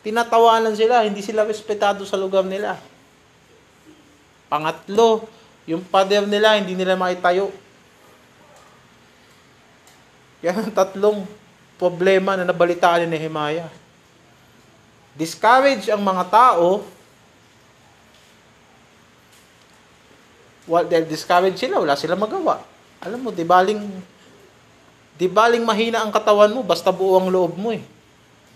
[0.01, 2.77] Tinatawanan sila, hindi sila respetado sa lugar nila.
[4.49, 5.25] Pangatlo,
[5.65, 7.49] yung pader nila, hindi nila maitayo.
[10.45, 11.25] Yan ang tatlong
[11.81, 13.65] problema na nabalitaan ni Nehemiah.
[15.17, 16.85] Discourage ang mga tao.
[20.65, 22.65] Well, they're discouraged sila, wala silang magawa.
[23.05, 23.85] Alam mo, di baling,
[25.13, 27.85] di baling mahina ang katawan mo, basta buo ang loob mo eh.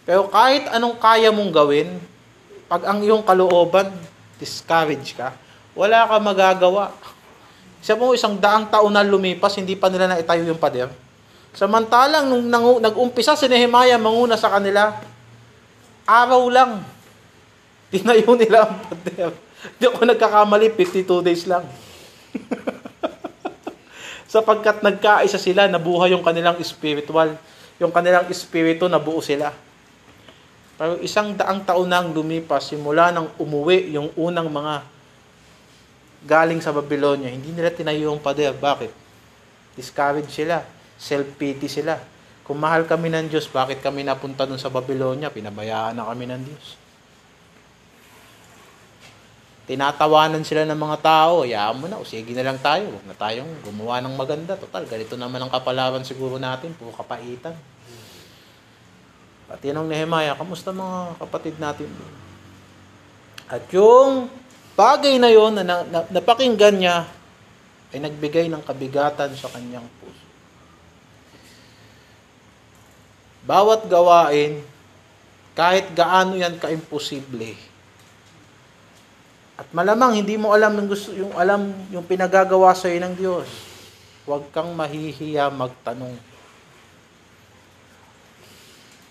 [0.10, 2.02] Pero kahit anong kaya mong gawin,
[2.65, 3.93] pag ang iyong kalooban,
[4.41, 5.38] discourage ka,
[5.78, 6.89] wala ka magagawa.
[7.78, 10.89] Isa mo, isang daang taon na lumipas, hindi pa nila naitayo yung pader.
[11.54, 12.45] Samantalang nung
[12.82, 14.98] nag-umpisa si Nehemiah manguna sa kanila,
[16.10, 16.82] araw lang,
[17.93, 19.30] tinayo nila ang pader.
[19.78, 21.69] Hindi ako nagkakamali, 52 days lang.
[24.34, 27.34] Sapagkat nagkaisa sila, nabuhay yung kanilang spiritual.
[27.82, 29.50] Yung kanilang espiritu, nabuo sila.
[30.80, 34.86] Pero isang daang taon nang lumipas, simula nang umuwi yung unang mga
[36.24, 38.56] galing sa Babylonia, hindi nila tinayo yung pader.
[38.56, 38.92] Bakit?
[39.76, 40.63] Discouraged sila
[41.00, 41.96] self-pity sila.
[42.44, 45.32] Kung mahal kami ng Diyos, bakit kami napunta dun sa Babylonia?
[45.32, 46.76] Pinabayaan na kami ng Diyos.
[49.70, 53.14] Tinatawanan sila ng mga tao, hayaan mo na, o sige na lang tayo, huwag na
[53.14, 54.58] tayong gumawa ng maganda.
[54.58, 57.54] Total, ganito naman ang kapalaran siguro natin, puro kapaitan.
[59.46, 61.86] At yan ang Nehemiah, kamusta mga kapatid natin?
[63.46, 64.34] At yung
[64.74, 67.06] bagay na yon na, na, na napakinggan niya,
[67.94, 70.26] ay nagbigay ng kabigatan sa kanyang puso.
[73.46, 74.66] Bawat gawain,
[75.54, 77.69] kahit gaano yan kaimposible,
[79.60, 83.43] at malamang hindi mo alam yung gusto yung alam yung pinagagawa sa ng Diyos.
[84.24, 86.15] Huwag kang mahihiya magtanong.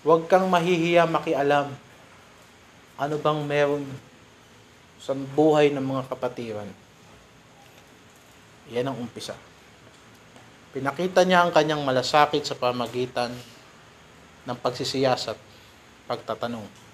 [0.01, 1.69] Huwag kang mahihiya makialam.
[2.97, 3.85] Ano bang meron
[4.97, 6.69] sa buhay ng mga kapatiran?
[8.73, 9.37] Yan ang umpisa.
[10.73, 13.29] Pinakita niya ang kanyang malasakit sa pamagitan
[14.49, 15.37] ng pagsisiyasat,
[16.09, 16.88] pagtatanong.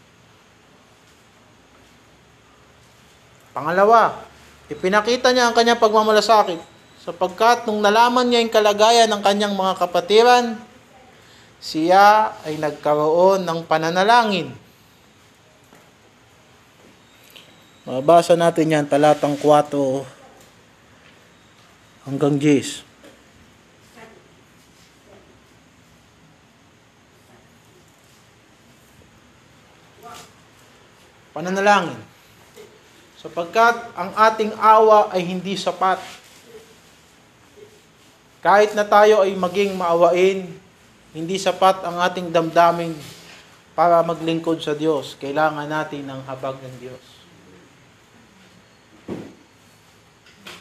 [3.56, 4.20] Pangalawa,
[4.68, 6.60] ipinakita niya ang kanyang pagmamalasakit
[7.00, 10.60] sapagkat nung nalaman niya yung kalagayan ng kanyang mga kapatiran,
[11.64, 14.52] siya ay nagkaroon ng pananalangin.
[17.88, 20.04] Mabasa natin yan, talatang 4
[22.12, 22.84] hanggang 10.
[31.32, 32.15] Pananalangin
[33.26, 35.98] sapagkat ang ating awa ay hindi sapat.
[38.46, 40.46] Kahit na tayo ay maging maawain,
[41.10, 42.94] hindi sapat ang ating damdamin
[43.74, 45.18] para maglingkod sa Diyos.
[45.18, 47.06] Kailangan natin ng habag ng Diyos.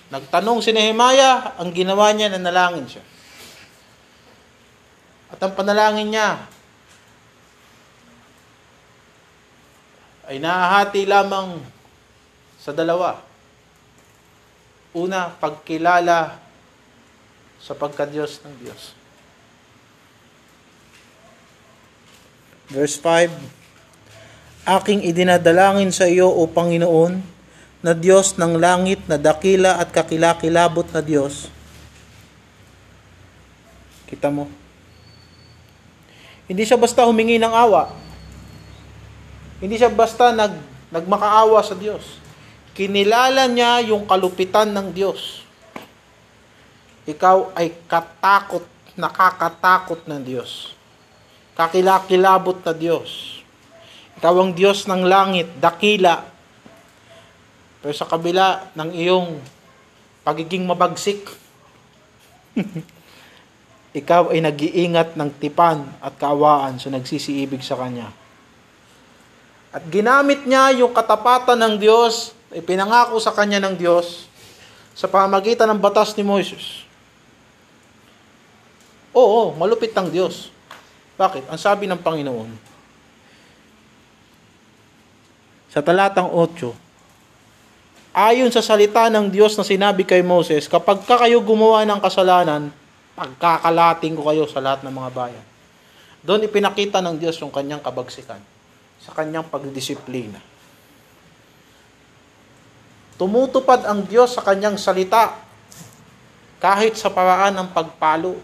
[0.09, 3.05] Nagtanong si Nehemiah, ang ginawa niya, na nalangin siya.
[5.29, 6.49] At ang panalangin niya,
[10.25, 11.74] ay nahahati lamang
[12.65, 13.21] sa dalawa.
[14.97, 16.41] Una, pagkilala
[17.61, 18.97] sa pagka-Diyos ng Diyos.
[22.73, 23.29] Verse 5,
[24.65, 27.21] Aking idinadalangin sa iyo, O Panginoon,
[27.85, 31.53] na Diyos ng langit, na dakila at kakilakilabot na Diyos.
[34.09, 34.49] Kita mo?
[36.49, 37.93] Hindi siya basta humingi ng awa.
[39.61, 40.57] Hindi siya basta nag,
[40.89, 42.24] nagmakaawa sa Diyos
[42.75, 45.47] Kinilala niya yung kalupitan ng Diyos.
[47.07, 48.67] Ikaw ay katakot,
[48.99, 50.75] nakakatakot ng Diyos.
[51.55, 53.39] Kakilakilabot na Diyos.
[54.19, 56.27] Ikaw ang Diyos ng langit, dakila.
[57.79, 59.39] Pero sa kabila ng iyong
[60.27, 61.31] pagiging mabagsik,
[64.03, 68.24] ikaw ay nag-iingat ng tipan at kaawaan sa nagsisiibig sa Kanya.
[69.75, 74.31] At ginamit niya yung katapatan ng Diyos, ipinangako sa Kanya ng Diyos,
[74.95, 76.87] sa pamagitan ng batas ni Moises.
[79.11, 80.55] Oo, malupit ng Diyos.
[81.19, 81.51] Bakit?
[81.51, 82.55] Ang sabi ng Panginoon,
[85.75, 91.43] sa talatang 8, ayon sa salita ng Diyos na sinabi kay Moses, kapag ka kayo
[91.43, 92.71] gumawa ng kasalanan,
[93.19, 95.47] pagkakalating ko kayo sa lahat ng mga bayan.
[96.23, 98.54] Doon ipinakita ng Diyos yung kanyang kabagsikan
[99.05, 100.41] sa kanyang pagdisiplina.
[103.21, 105.39] Tumutupad ang Diyos sa kanyang salita
[106.59, 108.41] kahit sa paraan ng pagpalo.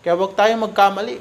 [0.00, 1.18] Kaya huwag tayong magkamali.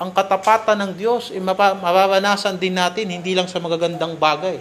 [0.00, 1.38] Ang katapatan ng Diyos ay
[1.78, 4.58] mararanasan din natin hindi lang sa magagandang bagay.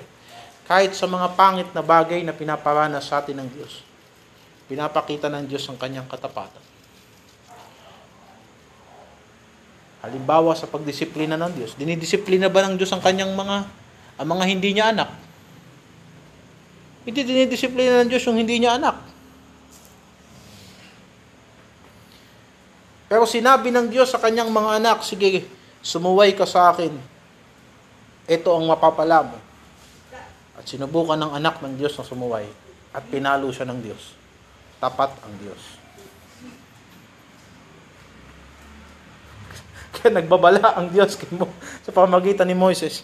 [0.68, 3.82] Kahit sa mga pangit na bagay na pinaparanas sa atin ng Diyos.
[4.70, 6.71] Pinapakita ng Diyos ang kanyang katapatan.
[10.02, 11.78] Halimbawa sa pagdisiplina ng Diyos.
[11.78, 13.58] Dinidisiplina ba ng Diyos ang kanyang mga
[14.18, 15.10] ang mga hindi niya anak?
[17.06, 18.98] Hindi dinidisiplina ng Diyos yung hindi niya anak.
[23.12, 25.44] Pero sinabi ng Diyos sa kanyang mga anak, sige,
[25.84, 26.94] sumuway ka sa akin.
[28.30, 29.38] Ito ang mapapala mo.
[30.56, 32.48] At sinubukan ng anak ng Diyos na sumuway.
[32.96, 34.16] At pinalo siya ng Diyos.
[34.80, 35.81] Tapat ang Diyos.
[39.92, 41.52] Kaya nagbabala ang Diyos kay mo
[41.84, 43.04] sa pamagitan ni Moises.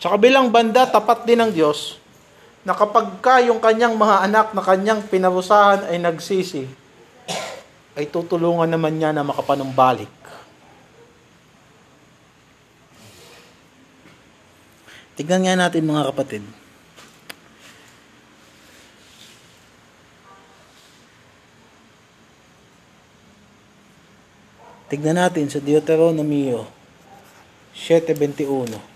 [0.00, 2.00] Sa kabilang banda, tapat din ng Diyos
[2.64, 6.64] na kapag ka yung kanyang mga anak na kanyang pinarusahan ay nagsisi,
[8.00, 10.19] ay tutulungan naman niya na makapanumbalik.
[15.20, 16.40] Tignan nga natin mga kapatid.
[24.88, 26.64] Tignan natin sa Deuteronomio
[27.76, 28.89] 7.21.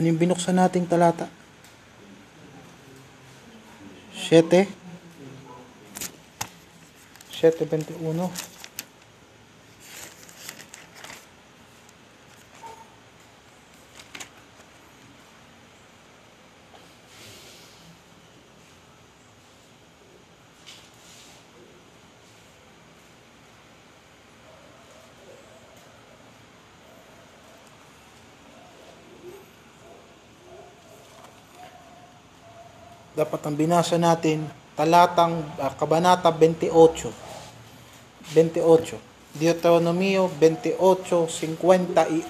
[0.00, 1.28] Ano yung binuksan nating talata?
[4.16, 4.64] 7
[7.28, 8.00] 7.21
[33.30, 34.42] dapat ang binasa natin
[34.74, 42.26] talatang uh, kabanata 28 28 Deuteronomio 28:58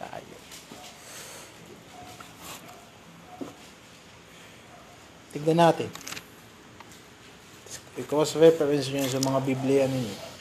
[0.00, 0.36] Tayo.
[5.36, 5.92] Tignan natin.
[7.92, 10.31] Because reference nyo sa mga Biblia ninyo.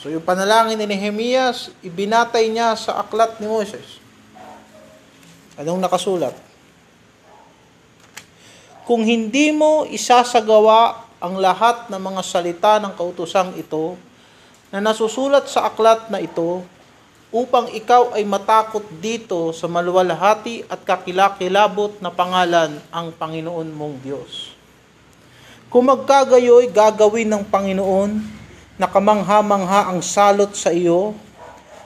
[0.00, 4.00] So yung panalangin ni Nehemias, ibinatay niya sa aklat ni Moses.
[5.60, 6.32] Anong nakasulat?
[8.88, 14.00] Kung hindi mo isasagawa ang lahat ng mga salita ng kautosang ito
[14.72, 16.64] na nasusulat sa aklat na ito
[17.28, 24.56] upang ikaw ay matakot dito sa maluwalhati at kakilakilabot na pangalan ang Panginoon mong Diyos.
[25.68, 28.39] Kung magkagayoy gagawin ng Panginoon
[28.80, 31.12] na kamangha-mangha ang salot sa iyo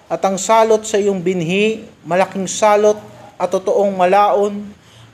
[0.07, 2.95] at ang salot sa iyong binhi, malaking salot
[3.35, 4.63] at totoong malaon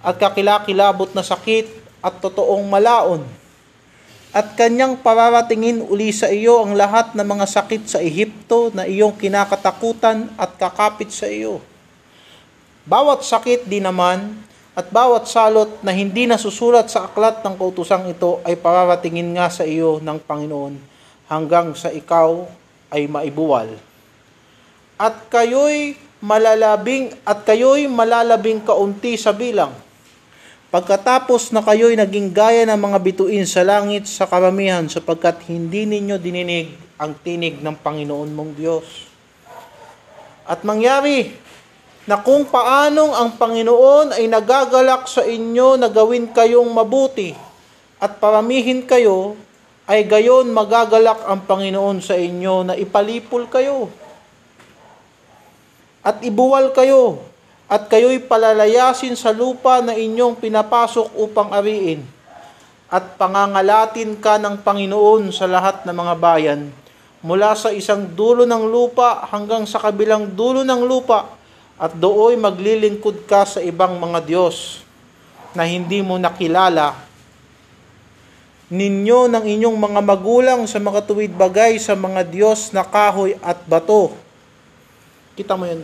[0.05, 1.65] at kakilakilabot na sakit
[2.05, 3.25] at totoong malaon.
[4.29, 9.17] At kanyang pararatingin uli sa iyo ang lahat ng mga sakit sa Ehipto na iyong
[9.17, 11.65] kinakatakutan at kakapit sa iyo.
[12.85, 14.37] Bawat sakit di naman
[14.77, 19.65] at bawat salot na hindi nasusulat sa aklat ng kautusang ito ay pararatingin nga sa
[19.65, 20.90] iyo ng Panginoon
[21.31, 22.43] hanggang sa ikaw
[22.91, 23.71] ay maibuwal.
[24.99, 29.73] At kayo'y malalabing at kayo'y malalabing kaunti sa bilang.
[30.75, 36.19] Pagkatapos na kayo'y naging gaya ng mga bituin sa langit sa karamihan sapagkat hindi ninyo
[36.19, 38.87] dininig ang tinig ng Panginoon mong Diyos.
[40.47, 41.31] At mangyari
[42.07, 47.35] na kung paanong ang Panginoon ay nagagalak sa inyo na gawin kayong mabuti
[48.03, 49.39] at paramihin kayo
[49.91, 53.91] ay gayon magagalak ang Panginoon sa inyo na ipalipol kayo
[56.07, 57.19] at ibuwal kayo
[57.67, 62.07] at kayo'y palalayasin sa lupa na inyong pinapasok upang ariin
[62.87, 66.61] at pangangalatin ka ng Panginoon sa lahat ng mga bayan
[67.19, 71.35] mula sa isang dulo ng lupa hanggang sa kabilang dulo ng lupa
[71.83, 74.87] at dooy maglilingkod ka sa ibang mga Diyos
[75.51, 77.10] na hindi mo nakilala
[78.71, 83.59] ninyo ng inyong mga magulang sa mga tuwid bagay sa mga Diyos na kahoy at
[83.67, 84.15] bato.
[85.35, 85.83] Kita mo yun.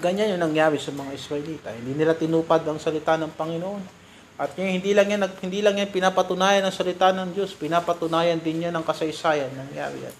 [0.00, 1.68] Ganyan yung nangyari sa mga Israelita.
[1.76, 3.84] Hindi nila tinupad ang salita ng Panginoon.
[4.40, 8.64] At ngayon, hindi lang yan, hindi lang yan pinapatunayan ng salita ng Diyos, pinapatunayan din
[8.64, 9.52] yan ng kasaysayan.
[9.52, 10.16] Nangyari yan.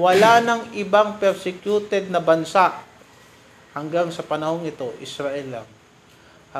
[0.00, 2.80] Wala nang ibang persecuted na bansa
[3.76, 5.75] hanggang sa panahong ito, Israel lang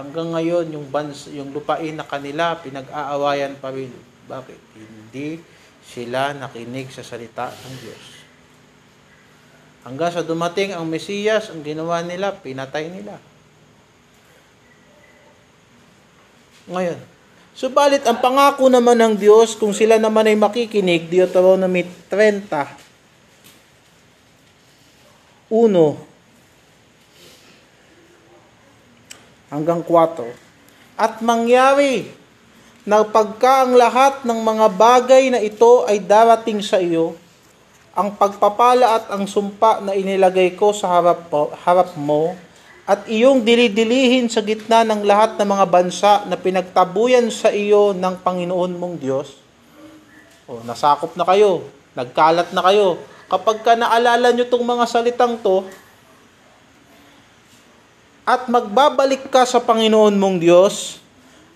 [0.03, 3.92] hanggang ngayon yung bans, yung lupain na kanila pinag-aawayan pa rin.
[4.26, 4.61] Bakit?
[4.76, 5.40] Hindi
[5.86, 8.05] sila nakinig sa salita ng Diyos.
[9.86, 13.22] Hanggang sa dumating ang Mesiyas, ang ginawa nila, pinatay nila.
[16.66, 16.99] Ngayon,
[17.55, 22.51] subalit ang pangako naman ng Diyos, kung sila naman ay makikinig, Deuteronomy 30,
[25.47, 26.05] 1,
[29.51, 30.99] hanggang 4.
[30.99, 32.11] At mangyari
[32.86, 37.18] na pagka ang lahat ng mga bagay na ito ay darating sa iyo,
[37.97, 41.26] ang pagpapala at ang sumpa na inilagay ko sa harap,
[41.64, 42.36] harap mo,
[42.86, 48.14] at iyong dilidilihin sa gitna ng lahat ng mga bansa na pinagtabuyan sa iyo ng
[48.22, 49.42] Panginoon mong Diyos.
[50.47, 51.66] O, nasakop na kayo,
[51.99, 53.03] nagkalat na kayo.
[53.26, 55.66] Kapag ka naalala nyo itong mga salitang to,
[58.26, 60.98] at magbabalik ka sa Panginoon mong Diyos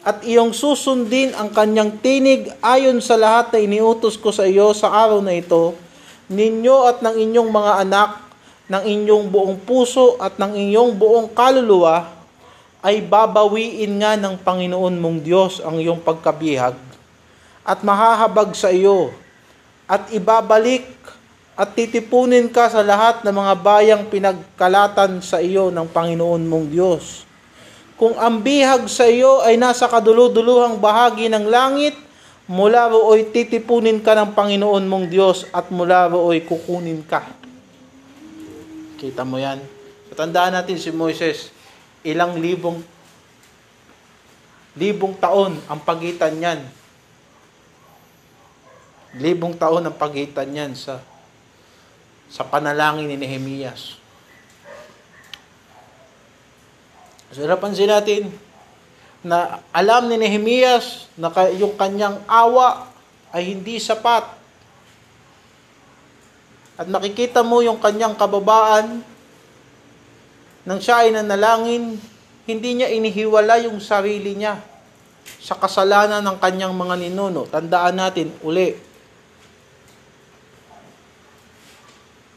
[0.07, 4.89] at iyong susundin ang kanyang tinig ayon sa lahat na iniutos ko sa iyo sa
[4.89, 5.77] araw na ito,
[6.31, 8.11] ninyo at ng inyong mga anak,
[8.71, 12.07] ng inyong buong puso at ng inyong buong kaluluwa,
[12.81, 16.79] ay babawiin nga ng Panginoon mong Diyos ang iyong pagkabihag
[17.61, 19.13] at mahahabag sa iyo
[19.85, 20.89] at ibabalik
[21.61, 27.29] at titipunin ka sa lahat ng mga bayang pinagkalatan sa iyo ng Panginoon mong Diyos.
[28.01, 31.93] Kung ang bihag sa iyo ay nasa kaduluduluhang bahagi ng langit,
[32.49, 37.29] mula roo'y titipunin ka ng Panginoon mong Diyos at mula roo'y kukunin ka.
[38.97, 39.61] Kita mo yan?
[40.17, 41.53] Tandaan natin si Moises,
[42.01, 42.81] ilang libong
[44.81, 46.65] libong taon ang pagitan niyan.
[49.21, 51.10] Libong taon ang pagitan niyan sa
[52.31, 53.99] sa panalangin ni Nehemias.
[57.35, 58.31] So napansin natin
[59.21, 62.89] na alam ni Nehemias na yung kanyang awa
[63.35, 64.25] ay hindi sapat.
[66.81, 69.05] At makikita mo yung kanyang kababaan
[70.61, 71.97] nang siya ay nanalangin,
[72.45, 74.61] hindi niya inihiwala yung sarili niya
[75.41, 77.49] sa kasalanan ng kanyang mga ninuno.
[77.49, 78.77] Tandaan natin uli,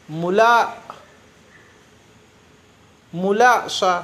[0.10, 0.76] mula
[3.14, 4.04] mula sa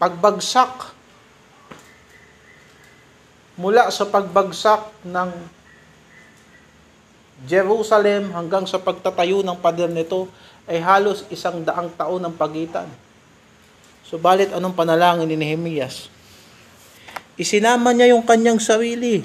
[0.00, 0.90] pagbagsak
[3.60, 5.30] mula sa pagbagsak ng
[7.46, 10.30] Jerusalem hanggang sa pagtatayo ng pader nito
[10.70, 12.86] ay halos isang daang taon ang pagitan.
[14.06, 16.06] Subalit anong panalangin ni Nehemias?
[17.34, 19.24] Isinama niya yung kanyang sarili.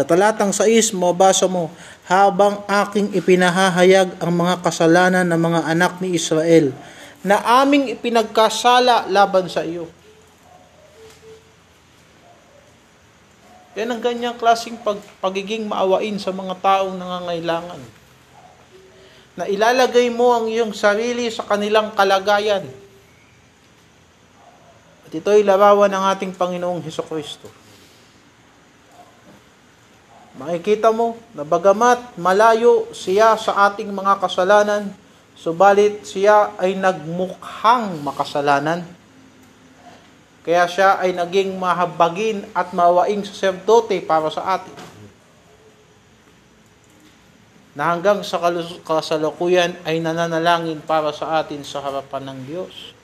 [0.00, 1.68] Sa talatang 6, mabasa mo,
[2.08, 6.72] habang aking ipinahahayag ang mga kasalanan ng mga anak ni Israel,
[7.20, 9.92] na aming ipinagkasala laban sa iyo.
[13.76, 17.80] Yan ang ganyang klaseng pag, pagiging maawain sa mga taong nangangailangan.
[19.36, 22.64] Na ilalagay mo ang iyong sarili sa kanilang kalagayan.
[25.04, 27.59] At ito'y larawan ng ating Panginoong Heso Kristo.
[30.40, 34.88] Makikita mo na bagamat malayo siya sa ating mga kasalanan,
[35.36, 38.88] subalit siya ay nagmukhang makasalanan
[40.40, 44.72] kaya siya ay naging mahabagin at mawaing saserdote para sa atin.
[47.76, 48.40] Na hanggang sa
[48.82, 52.96] kasalukuyan ay nananalangin para sa atin sa harapan ng Diyos.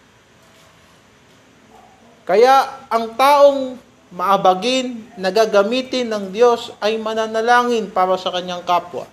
[2.26, 3.78] Kaya ang taong
[4.14, 9.08] maabagin, nagagamitin ng Diyos ay mananalangin para sa kanyang kapwa.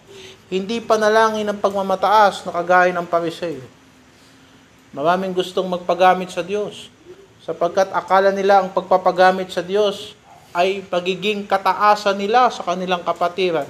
[0.53, 3.63] Hindi panalangin ng pagmamataas na kagaya ng pariseo.
[4.93, 6.93] Maraming gustong magpagamit sa Diyos
[7.41, 10.13] sapagkat akala nila ang pagpapagamit sa Diyos
[10.53, 13.65] ay pagiging kataasan nila sa kanilang kapatiran.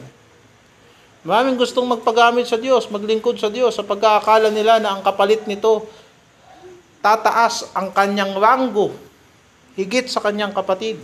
[1.23, 5.87] Maraming gustong magpagamit sa Diyos, maglingkod sa Diyos, sa pagkaakala nila na ang kapalit nito
[6.99, 8.91] tataas ang kanyang ranggo
[9.75, 11.01] higit sa kanyang kapatid.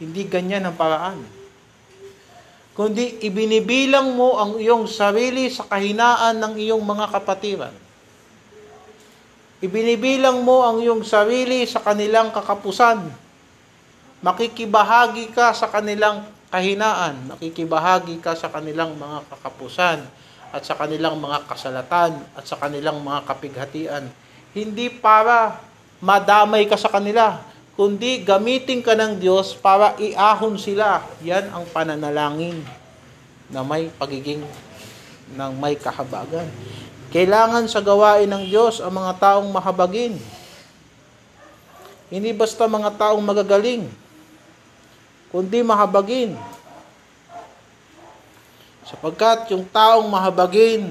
[0.00, 1.20] Hindi ganyan ang paraan.
[2.72, 7.74] Kundi ibinibilang mo ang iyong sarili sa kahinaan ng iyong mga kapatiran
[9.60, 13.04] Ibinibilang mo ang iyong sarili sa kanilang kakapusan.
[14.24, 17.28] Makikibahagi ka sa kanilang kahinaan.
[17.28, 20.00] Makikibahagi ka sa kanilang mga kakapusan
[20.56, 24.08] at sa kanilang mga kasalatan at sa kanilang mga kapighatian.
[24.50, 25.62] Hindi para
[26.02, 27.38] madamay ka sa kanila,
[27.78, 31.06] kundi gamitin ka ng Diyos para iahon sila.
[31.22, 32.58] Yan ang pananalangin
[33.46, 34.42] na may pagiging
[35.38, 36.50] ng may kahabagan.
[37.14, 40.18] Kailangan sa gawain ng Diyos ang mga taong mahabagin.
[42.10, 43.86] Hindi basta mga taong magagaling,
[45.30, 46.34] kundi mahabagin.
[48.82, 50.90] Sapagkat yung taong mahabagin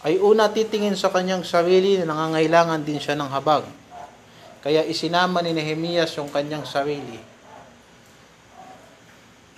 [0.00, 3.64] ay una titingin sa kanyang sarili na nangangailangan din siya ng habag.
[4.60, 7.20] Kaya isinama ni Nehemias yung kanyang sarili.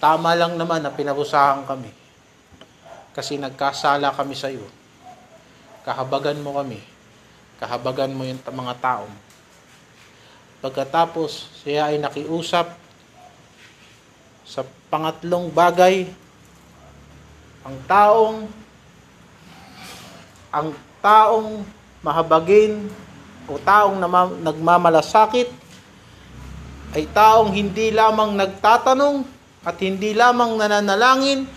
[0.03, 1.90] Tama lang naman na pinarusahan kami.
[3.14, 4.66] Kasi nagkasala kami sa iyo
[5.82, 6.78] kahabagan mo kami,
[7.59, 9.07] kahabagan mo yung mga tao.
[10.62, 12.78] Pagkatapos, siya ay nakiusap
[14.47, 16.07] sa pangatlong bagay,
[17.66, 18.47] ang taong
[20.53, 21.64] ang taong
[22.05, 22.86] mahabagin
[23.48, 23.96] o taong
[24.44, 25.48] nagmamalasakit
[26.92, 29.24] ay taong hindi lamang nagtatanong
[29.64, 31.48] at hindi lamang nananalangin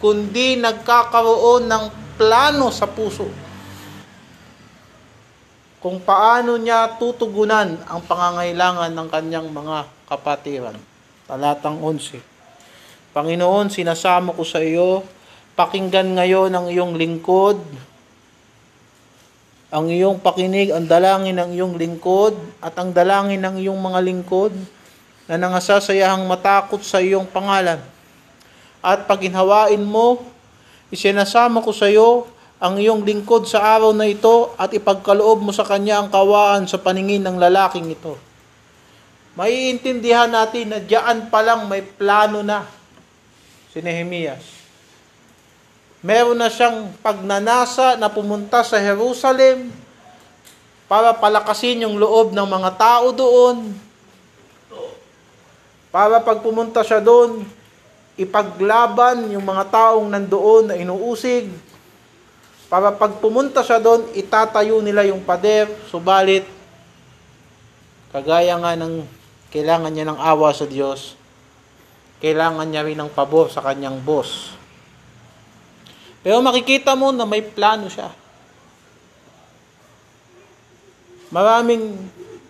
[0.00, 1.84] kundi nagkakaroon ng
[2.16, 3.28] plano sa puso
[5.80, 10.76] kung paano niya tutugunan ang pangangailangan ng kanyang mga kapatiran.
[11.24, 12.20] Talatang 11.
[13.16, 15.00] Panginoon, sinasamo ko sa iyo,
[15.56, 17.56] pakinggan ngayon ang iyong lingkod,
[19.70, 24.50] ang iyong pakinig, ang dalangin ng iyong lingkod, at ang dalangin ng iyong mga lingkod,
[25.30, 27.78] na nangasasayahang matakot sa iyong pangalan.
[28.82, 30.26] At paginhawain mo,
[30.90, 32.26] isinasama ko sa iyo
[32.58, 36.76] ang iyong lingkod sa araw na ito at ipagkaloob mo sa kanya ang kawaan sa
[36.76, 38.18] paningin ng lalaking ito.
[39.38, 42.66] Maiintindihan natin na diyan pa lang may plano na
[43.72, 44.59] si Nehemias.
[46.00, 49.68] Meron na siyang pagnanasa na pumunta sa Jerusalem
[50.88, 53.76] para palakasin yung loob ng mga tao doon.
[55.92, 57.44] Para pag pumunta siya doon,
[58.16, 61.52] ipaglaban yung mga taong nandoon na inuusig,
[62.70, 66.46] para pag pumunta siya doon, itatayo nila yung pader, subalit,
[68.14, 69.02] kagaya nga ng
[69.50, 71.18] kailangan niya ng awa sa Diyos,
[72.22, 74.59] kailangan niya rin ng pabor sa kanyang boss.
[76.20, 78.12] Pero makikita mo na may plano siya.
[81.30, 81.96] Maraming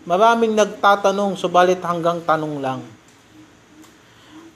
[0.08, 2.80] maraming nagtatanong subalit hanggang tanong lang.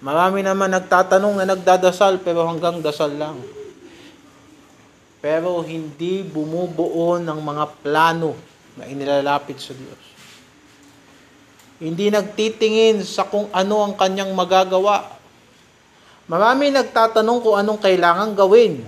[0.00, 3.38] Marami naman nagtatanong na nagdadasal pero hanggang dasal lang
[5.24, 8.36] pero hindi bumubuo ng mga plano
[8.76, 10.04] na inilalapit sa Diyos.
[11.80, 15.16] Hindi nagtitingin sa kung ano ang kanyang magagawa.
[16.28, 18.84] Marami nagtatanong kung anong kailangan gawin.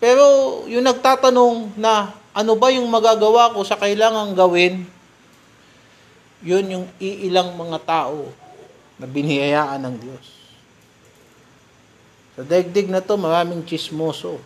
[0.00, 0.24] Pero
[0.64, 4.88] yung nagtatanong na ano ba yung magagawa ko sa kailangan gawin,
[6.40, 8.32] yun yung iilang mga tao
[8.96, 10.26] na binihayaan ng Diyos.
[12.32, 14.40] Sa daigdig na to, maraming chismoso.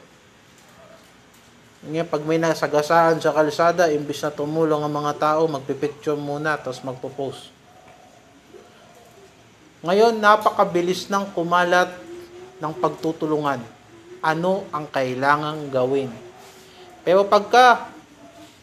[1.84, 6.82] Ngayon, pag may nasagasaan sa kalsada, imbis na tumulong ang mga tao, magpipicture muna, tapos
[6.82, 7.52] magpo-post.
[9.84, 11.92] Ngayon, napakabilis ng kumalat
[12.56, 13.60] ng pagtutulungan.
[14.24, 16.08] Ano ang kailangang gawin?
[17.04, 17.92] Pero pagka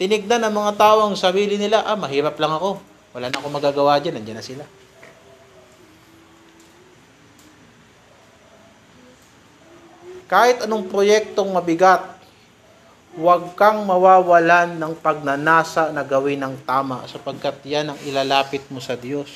[0.02, 2.82] tinignan ng mga tao ang sarili nila, ah, mahirap lang ako.
[3.14, 4.66] Wala na akong magagawa dyan, nandiyan na sila.
[10.26, 12.18] Kahit anong proyektong mabigat,
[13.20, 18.96] huwag kang mawawalan ng pagnanasa na gawin ng tama sapagkat yan ang ilalapit mo sa
[18.96, 19.28] Diyos.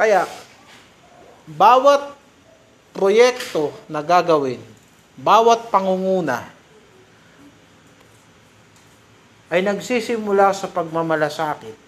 [0.00, 0.24] Kaya,
[1.44, 2.16] bawat
[3.00, 4.60] proyekto na gagawin,
[5.16, 6.44] bawat pangunguna,
[9.48, 11.80] ay nagsisimula sa pagmamalasakit.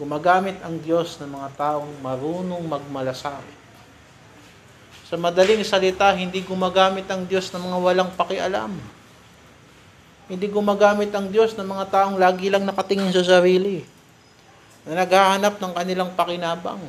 [0.00, 3.60] Gumagamit ang Diyos ng mga taong marunong magmalasakit.
[5.06, 8.72] Sa madaling salita, hindi gumagamit ang Diyos ng mga walang pakialam.
[10.26, 13.84] Hindi gumagamit ang Diyos ng mga taong lagi lang nakatingin sa sarili.
[14.88, 16.80] Na naghahanap ng kanilang pakinabang.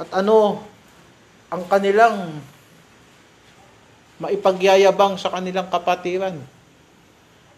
[0.00, 0.64] At ano
[1.52, 2.40] ang kanilang
[4.22, 6.38] maipagyayabang sa kanilang kapatiran.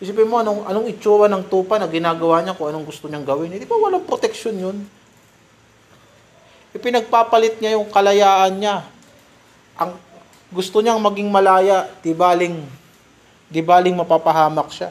[0.00, 3.52] Isipin mo, anong, anong itsura ng tupa na ginagawa niya kung anong gusto niyang gawin.
[3.52, 4.76] Hindi ba walang proteksyon yun?
[6.72, 8.84] Ipinagpapalit niya yung kalayaan niya.
[9.76, 9.96] Ang
[10.48, 12.60] gusto niyang maging malaya, di baling,
[13.46, 14.90] di baling mapapahamak siya.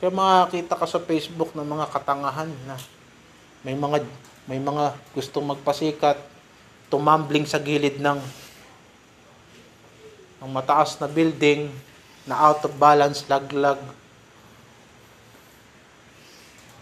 [0.00, 2.80] Kaya makakita ka sa Facebook ng mga katangahan na
[3.60, 4.00] may mga
[4.48, 6.16] may mga gustong magpasikat,
[6.88, 8.18] tumambling sa gilid ng
[10.40, 11.68] ng mataas na building
[12.24, 13.76] na out of balance, laglag.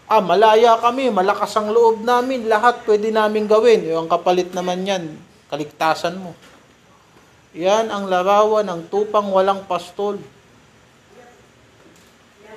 [0.09, 3.85] Ah, malaya kami, malakas ang loob namin, lahat pwede namin gawin.
[3.85, 5.03] Yung kapalit naman yan,
[5.51, 6.33] kaligtasan mo.
[7.57, 10.21] Yan ang larawan ng tupang walang pastol.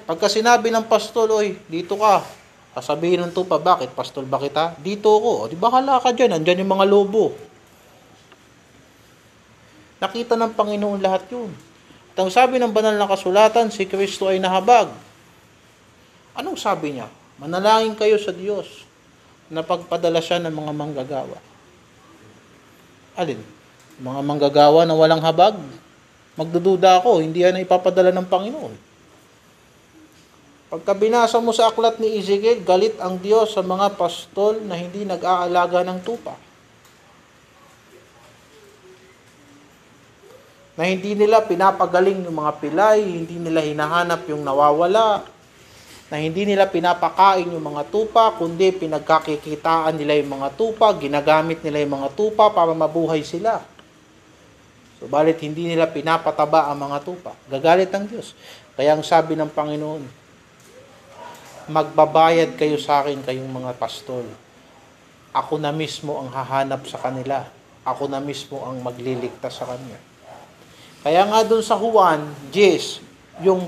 [0.04, 2.20] Pagka sinabi ng pastol, oy, dito ka.
[2.72, 3.92] Sasabihin ng tupa, bakit?
[3.92, 4.76] Pastol ba kita?
[4.80, 5.30] Dito ako.
[5.44, 6.40] O, di bahala ka dyan.
[6.40, 7.36] Andyan yung mga lobo.
[10.00, 11.52] Nakita ng Panginoon lahat yun.
[12.12, 14.92] At ang sabi ng banal na kasulatan, si Kristo ay nahabag.
[16.36, 17.08] Anong sabi niya?
[17.40, 18.84] Manalangin kayo sa Diyos
[19.52, 21.38] na pagpadala siya ng mga manggagawa.
[23.16, 23.40] Alin?
[24.00, 25.58] Mga manggagawa na walang habag?
[26.38, 28.74] Magdududa ako, hindi yan ipapadala ng Panginoon.
[30.72, 35.04] Pagka binasa mo sa aklat ni Ezekiel, galit ang Diyos sa mga pastol na hindi
[35.04, 36.32] nag-aalaga ng tupa.
[40.72, 45.28] Na hindi nila pinapagaling yung mga pilay, hindi nila hinahanap yung nawawala,
[46.08, 51.84] na hindi nila pinapakain yung mga tupa, kundi pinagkakikitaan nila yung mga tupa, ginagamit nila
[51.84, 53.60] yung mga tupa para mabuhay sila.
[55.02, 57.34] So, balit hindi nila pinapataba ang mga tupa.
[57.50, 58.38] Gagalit ang Diyos.
[58.78, 60.06] Kaya ang sabi ng Panginoon,
[61.66, 64.22] magbabayad kayo sa akin kayong mga pastol.
[65.34, 67.42] Ako na mismo ang hahanap sa kanila.
[67.82, 69.98] Ako na mismo ang magliligtas sa kanila.
[71.02, 72.22] Kaya nga doon sa Juan,
[72.54, 73.02] Jess,
[73.42, 73.66] yung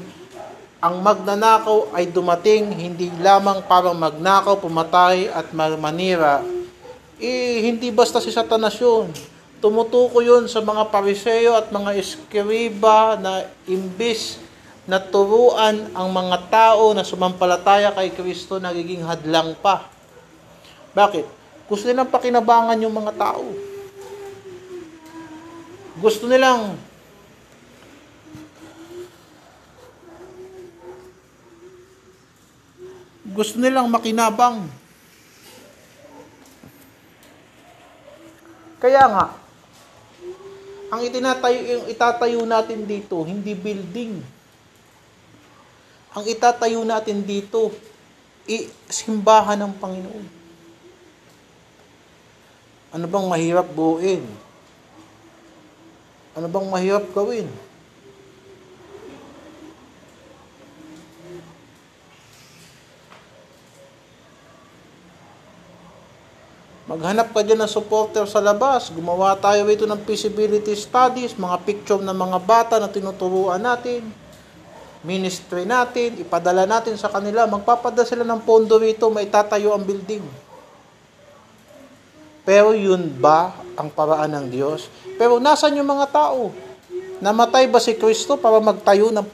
[0.79, 6.47] ang magnanakaw ay dumating hindi lamang para magnakaw, pumatay at manira.
[7.19, 9.34] Eh, hindi basta si Satanas yun.
[9.65, 14.37] Tumutuko yun sa mga pariseyo at mga eskriba na imbis
[14.85, 19.89] na turuan ang mga tao na sumampalataya kay Kristo nagiging hadlang pa.
[20.93, 21.25] Bakit?
[21.65, 23.41] Gusto nilang pakinabangan yung mga tao.
[25.97, 26.77] Gusto nilang
[33.33, 34.69] gusto nilang makinabang.
[38.77, 39.44] Kaya nga,
[40.95, 44.23] ang itinatayo, yung itatayo natin dito, hindi building.
[46.15, 47.75] Ang itatayo natin dito,
[48.47, 50.27] i simbahan ng Panginoon.
[52.95, 54.23] Ano bang mahirap buuin?
[56.39, 57.51] Ano bang mahirap gawin?
[66.95, 68.87] Maghanap ka dyan ng supporter sa labas.
[68.95, 74.07] Gumawa tayo ito ng feasibility studies, mga picture ng mga bata na tinuturuan natin,
[75.03, 77.51] ministry natin, ipadala natin sa kanila.
[77.51, 80.23] Magpapadala sila ng pondo rito, may tatayo ang building.
[82.47, 84.87] Pero yun ba ang paraan ng Diyos?
[85.19, 86.55] Pero nasan yung mga tao?
[87.19, 89.27] Namatay ba si Kristo para magtayo ng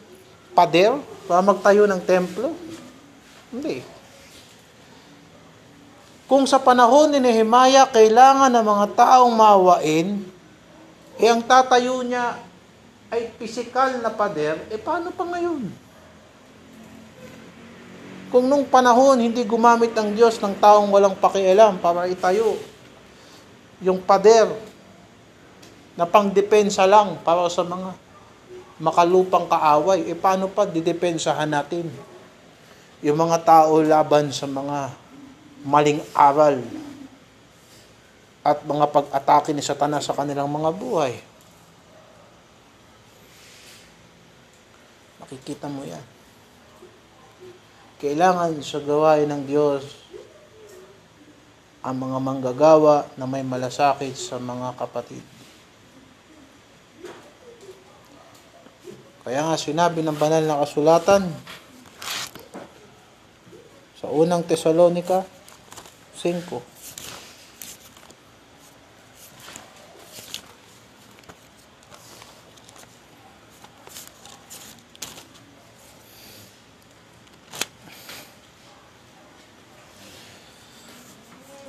[0.56, 0.96] pader?
[1.28, 2.56] Para magtayo ng templo?
[3.52, 3.99] Hindi.
[6.30, 10.22] Kung sa panahon ni Nehemiah kailangan ng mga taong mawain,
[11.18, 12.38] eh ang tatayo niya
[13.10, 15.66] ay pisikal na pader, eh paano pa ngayon?
[18.30, 22.54] Kung nung panahon hindi gumamit ang Diyos ng taong walang pakialam para itayo
[23.82, 24.54] yung pader
[25.98, 27.90] na pangdepensa lang para sa mga
[28.78, 31.90] makalupang kaaway, eh paano pa didepensahan natin
[33.02, 35.09] yung mga tao laban sa mga
[35.64, 36.60] maling aral
[38.40, 41.12] at mga pag-atake ni Satanas sa kanilang mga buhay.
[45.20, 46.02] Makikita mo yan.
[48.00, 49.84] Kailangan sa gawain ng Diyos
[51.84, 55.24] ang mga manggagawa na may malasakit sa mga kapatid.
[59.20, 61.28] Kaya nga sinabi ng banal na kasulatan
[64.00, 65.39] sa unang Tesalonika
[66.20, 66.60] 5.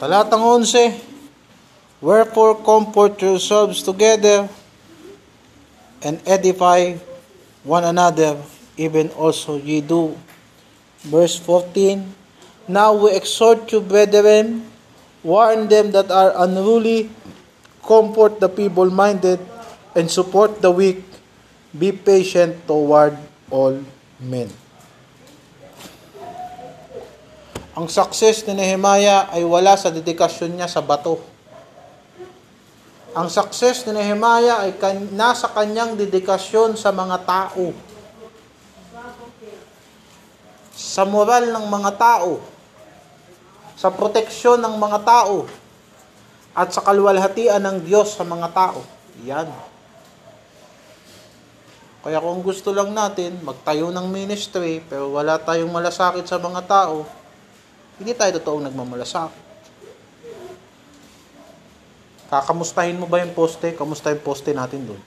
[0.02, 1.00] Talatang 11,
[2.02, 4.50] Wherefore comfort yourselves together
[6.04, 6.98] and edify
[7.64, 8.36] one another,
[8.76, 10.18] even also ye do.
[11.06, 12.21] Verse 14,
[12.72, 14.64] Now we exhort you, brethren,
[15.28, 17.12] warn them that are unruly,
[17.84, 19.44] comfort the feeble-minded,
[19.92, 21.04] and support the weak.
[21.76, 23.20] Be patient toward
[23.52, 23.76] all
[24.24, 24.48] men.
[27.76, 31.20] Ang success ni Nehemiah ay wala sa dedikasyon niya sa bato.
[33.12, 34.76] Ang success ni Nehemiah ay
[35.12, 37.76] nasa kanyang dedikasyon sa mga tao.
[40.72, 42.51] Sa moral ng mga tao.
[43.82, 45.50] Sa proteksyon ng mga tao.
[46.54, 48.86] At sa kaluwalhatian ng Diyos sa mga tao.
[49.26, 49.50] Yan.
[52.06, 57.06] Kaya kung gusto lang natin magtayo ng ministry pero wala tayong malasakit sa mga tao,
[57.98, 59.50] hindi tayo totoong nagmamalasakit.
[62.30, 63.74] Kakamustahin mo ba yung poste?
[63.74, 65.02] Kamusta yung poste natin doon?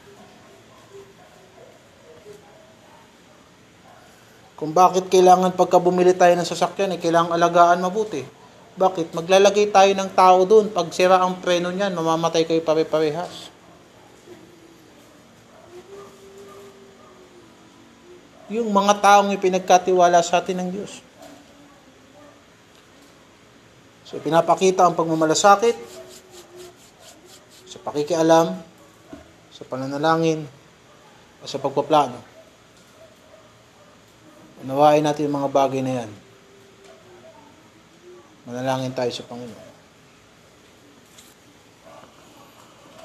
[4.54, 8.43] Kung bakit kailangan pagka bumili tayo ng sasakyan, eh, kailangan alagaan mabuti.
[8.74, 9.14] Bakit?
[9.14, 10.66] Maglalagay tayo ng tao doon.
[10.74, 13.54] Pag sira ang preno niyan, mamamatay kayo pare-parehas.
[18.50, 21.00] Yung mga taong ipinagkatiwala sa atin ng Diyos.
[24.04, 25.74] So, pinapakita ang pagmamalasakit
[27.70, 28.58] sa pakikialam,
[29.54, 30.44] sa pananalangin,
[31.40, 32.16] o sa pagpaplano.
[34.64, 36.23] Unawain natin mga bagay na yan.
[38.44, 39.63] Manalangin tayo sa Panginoon.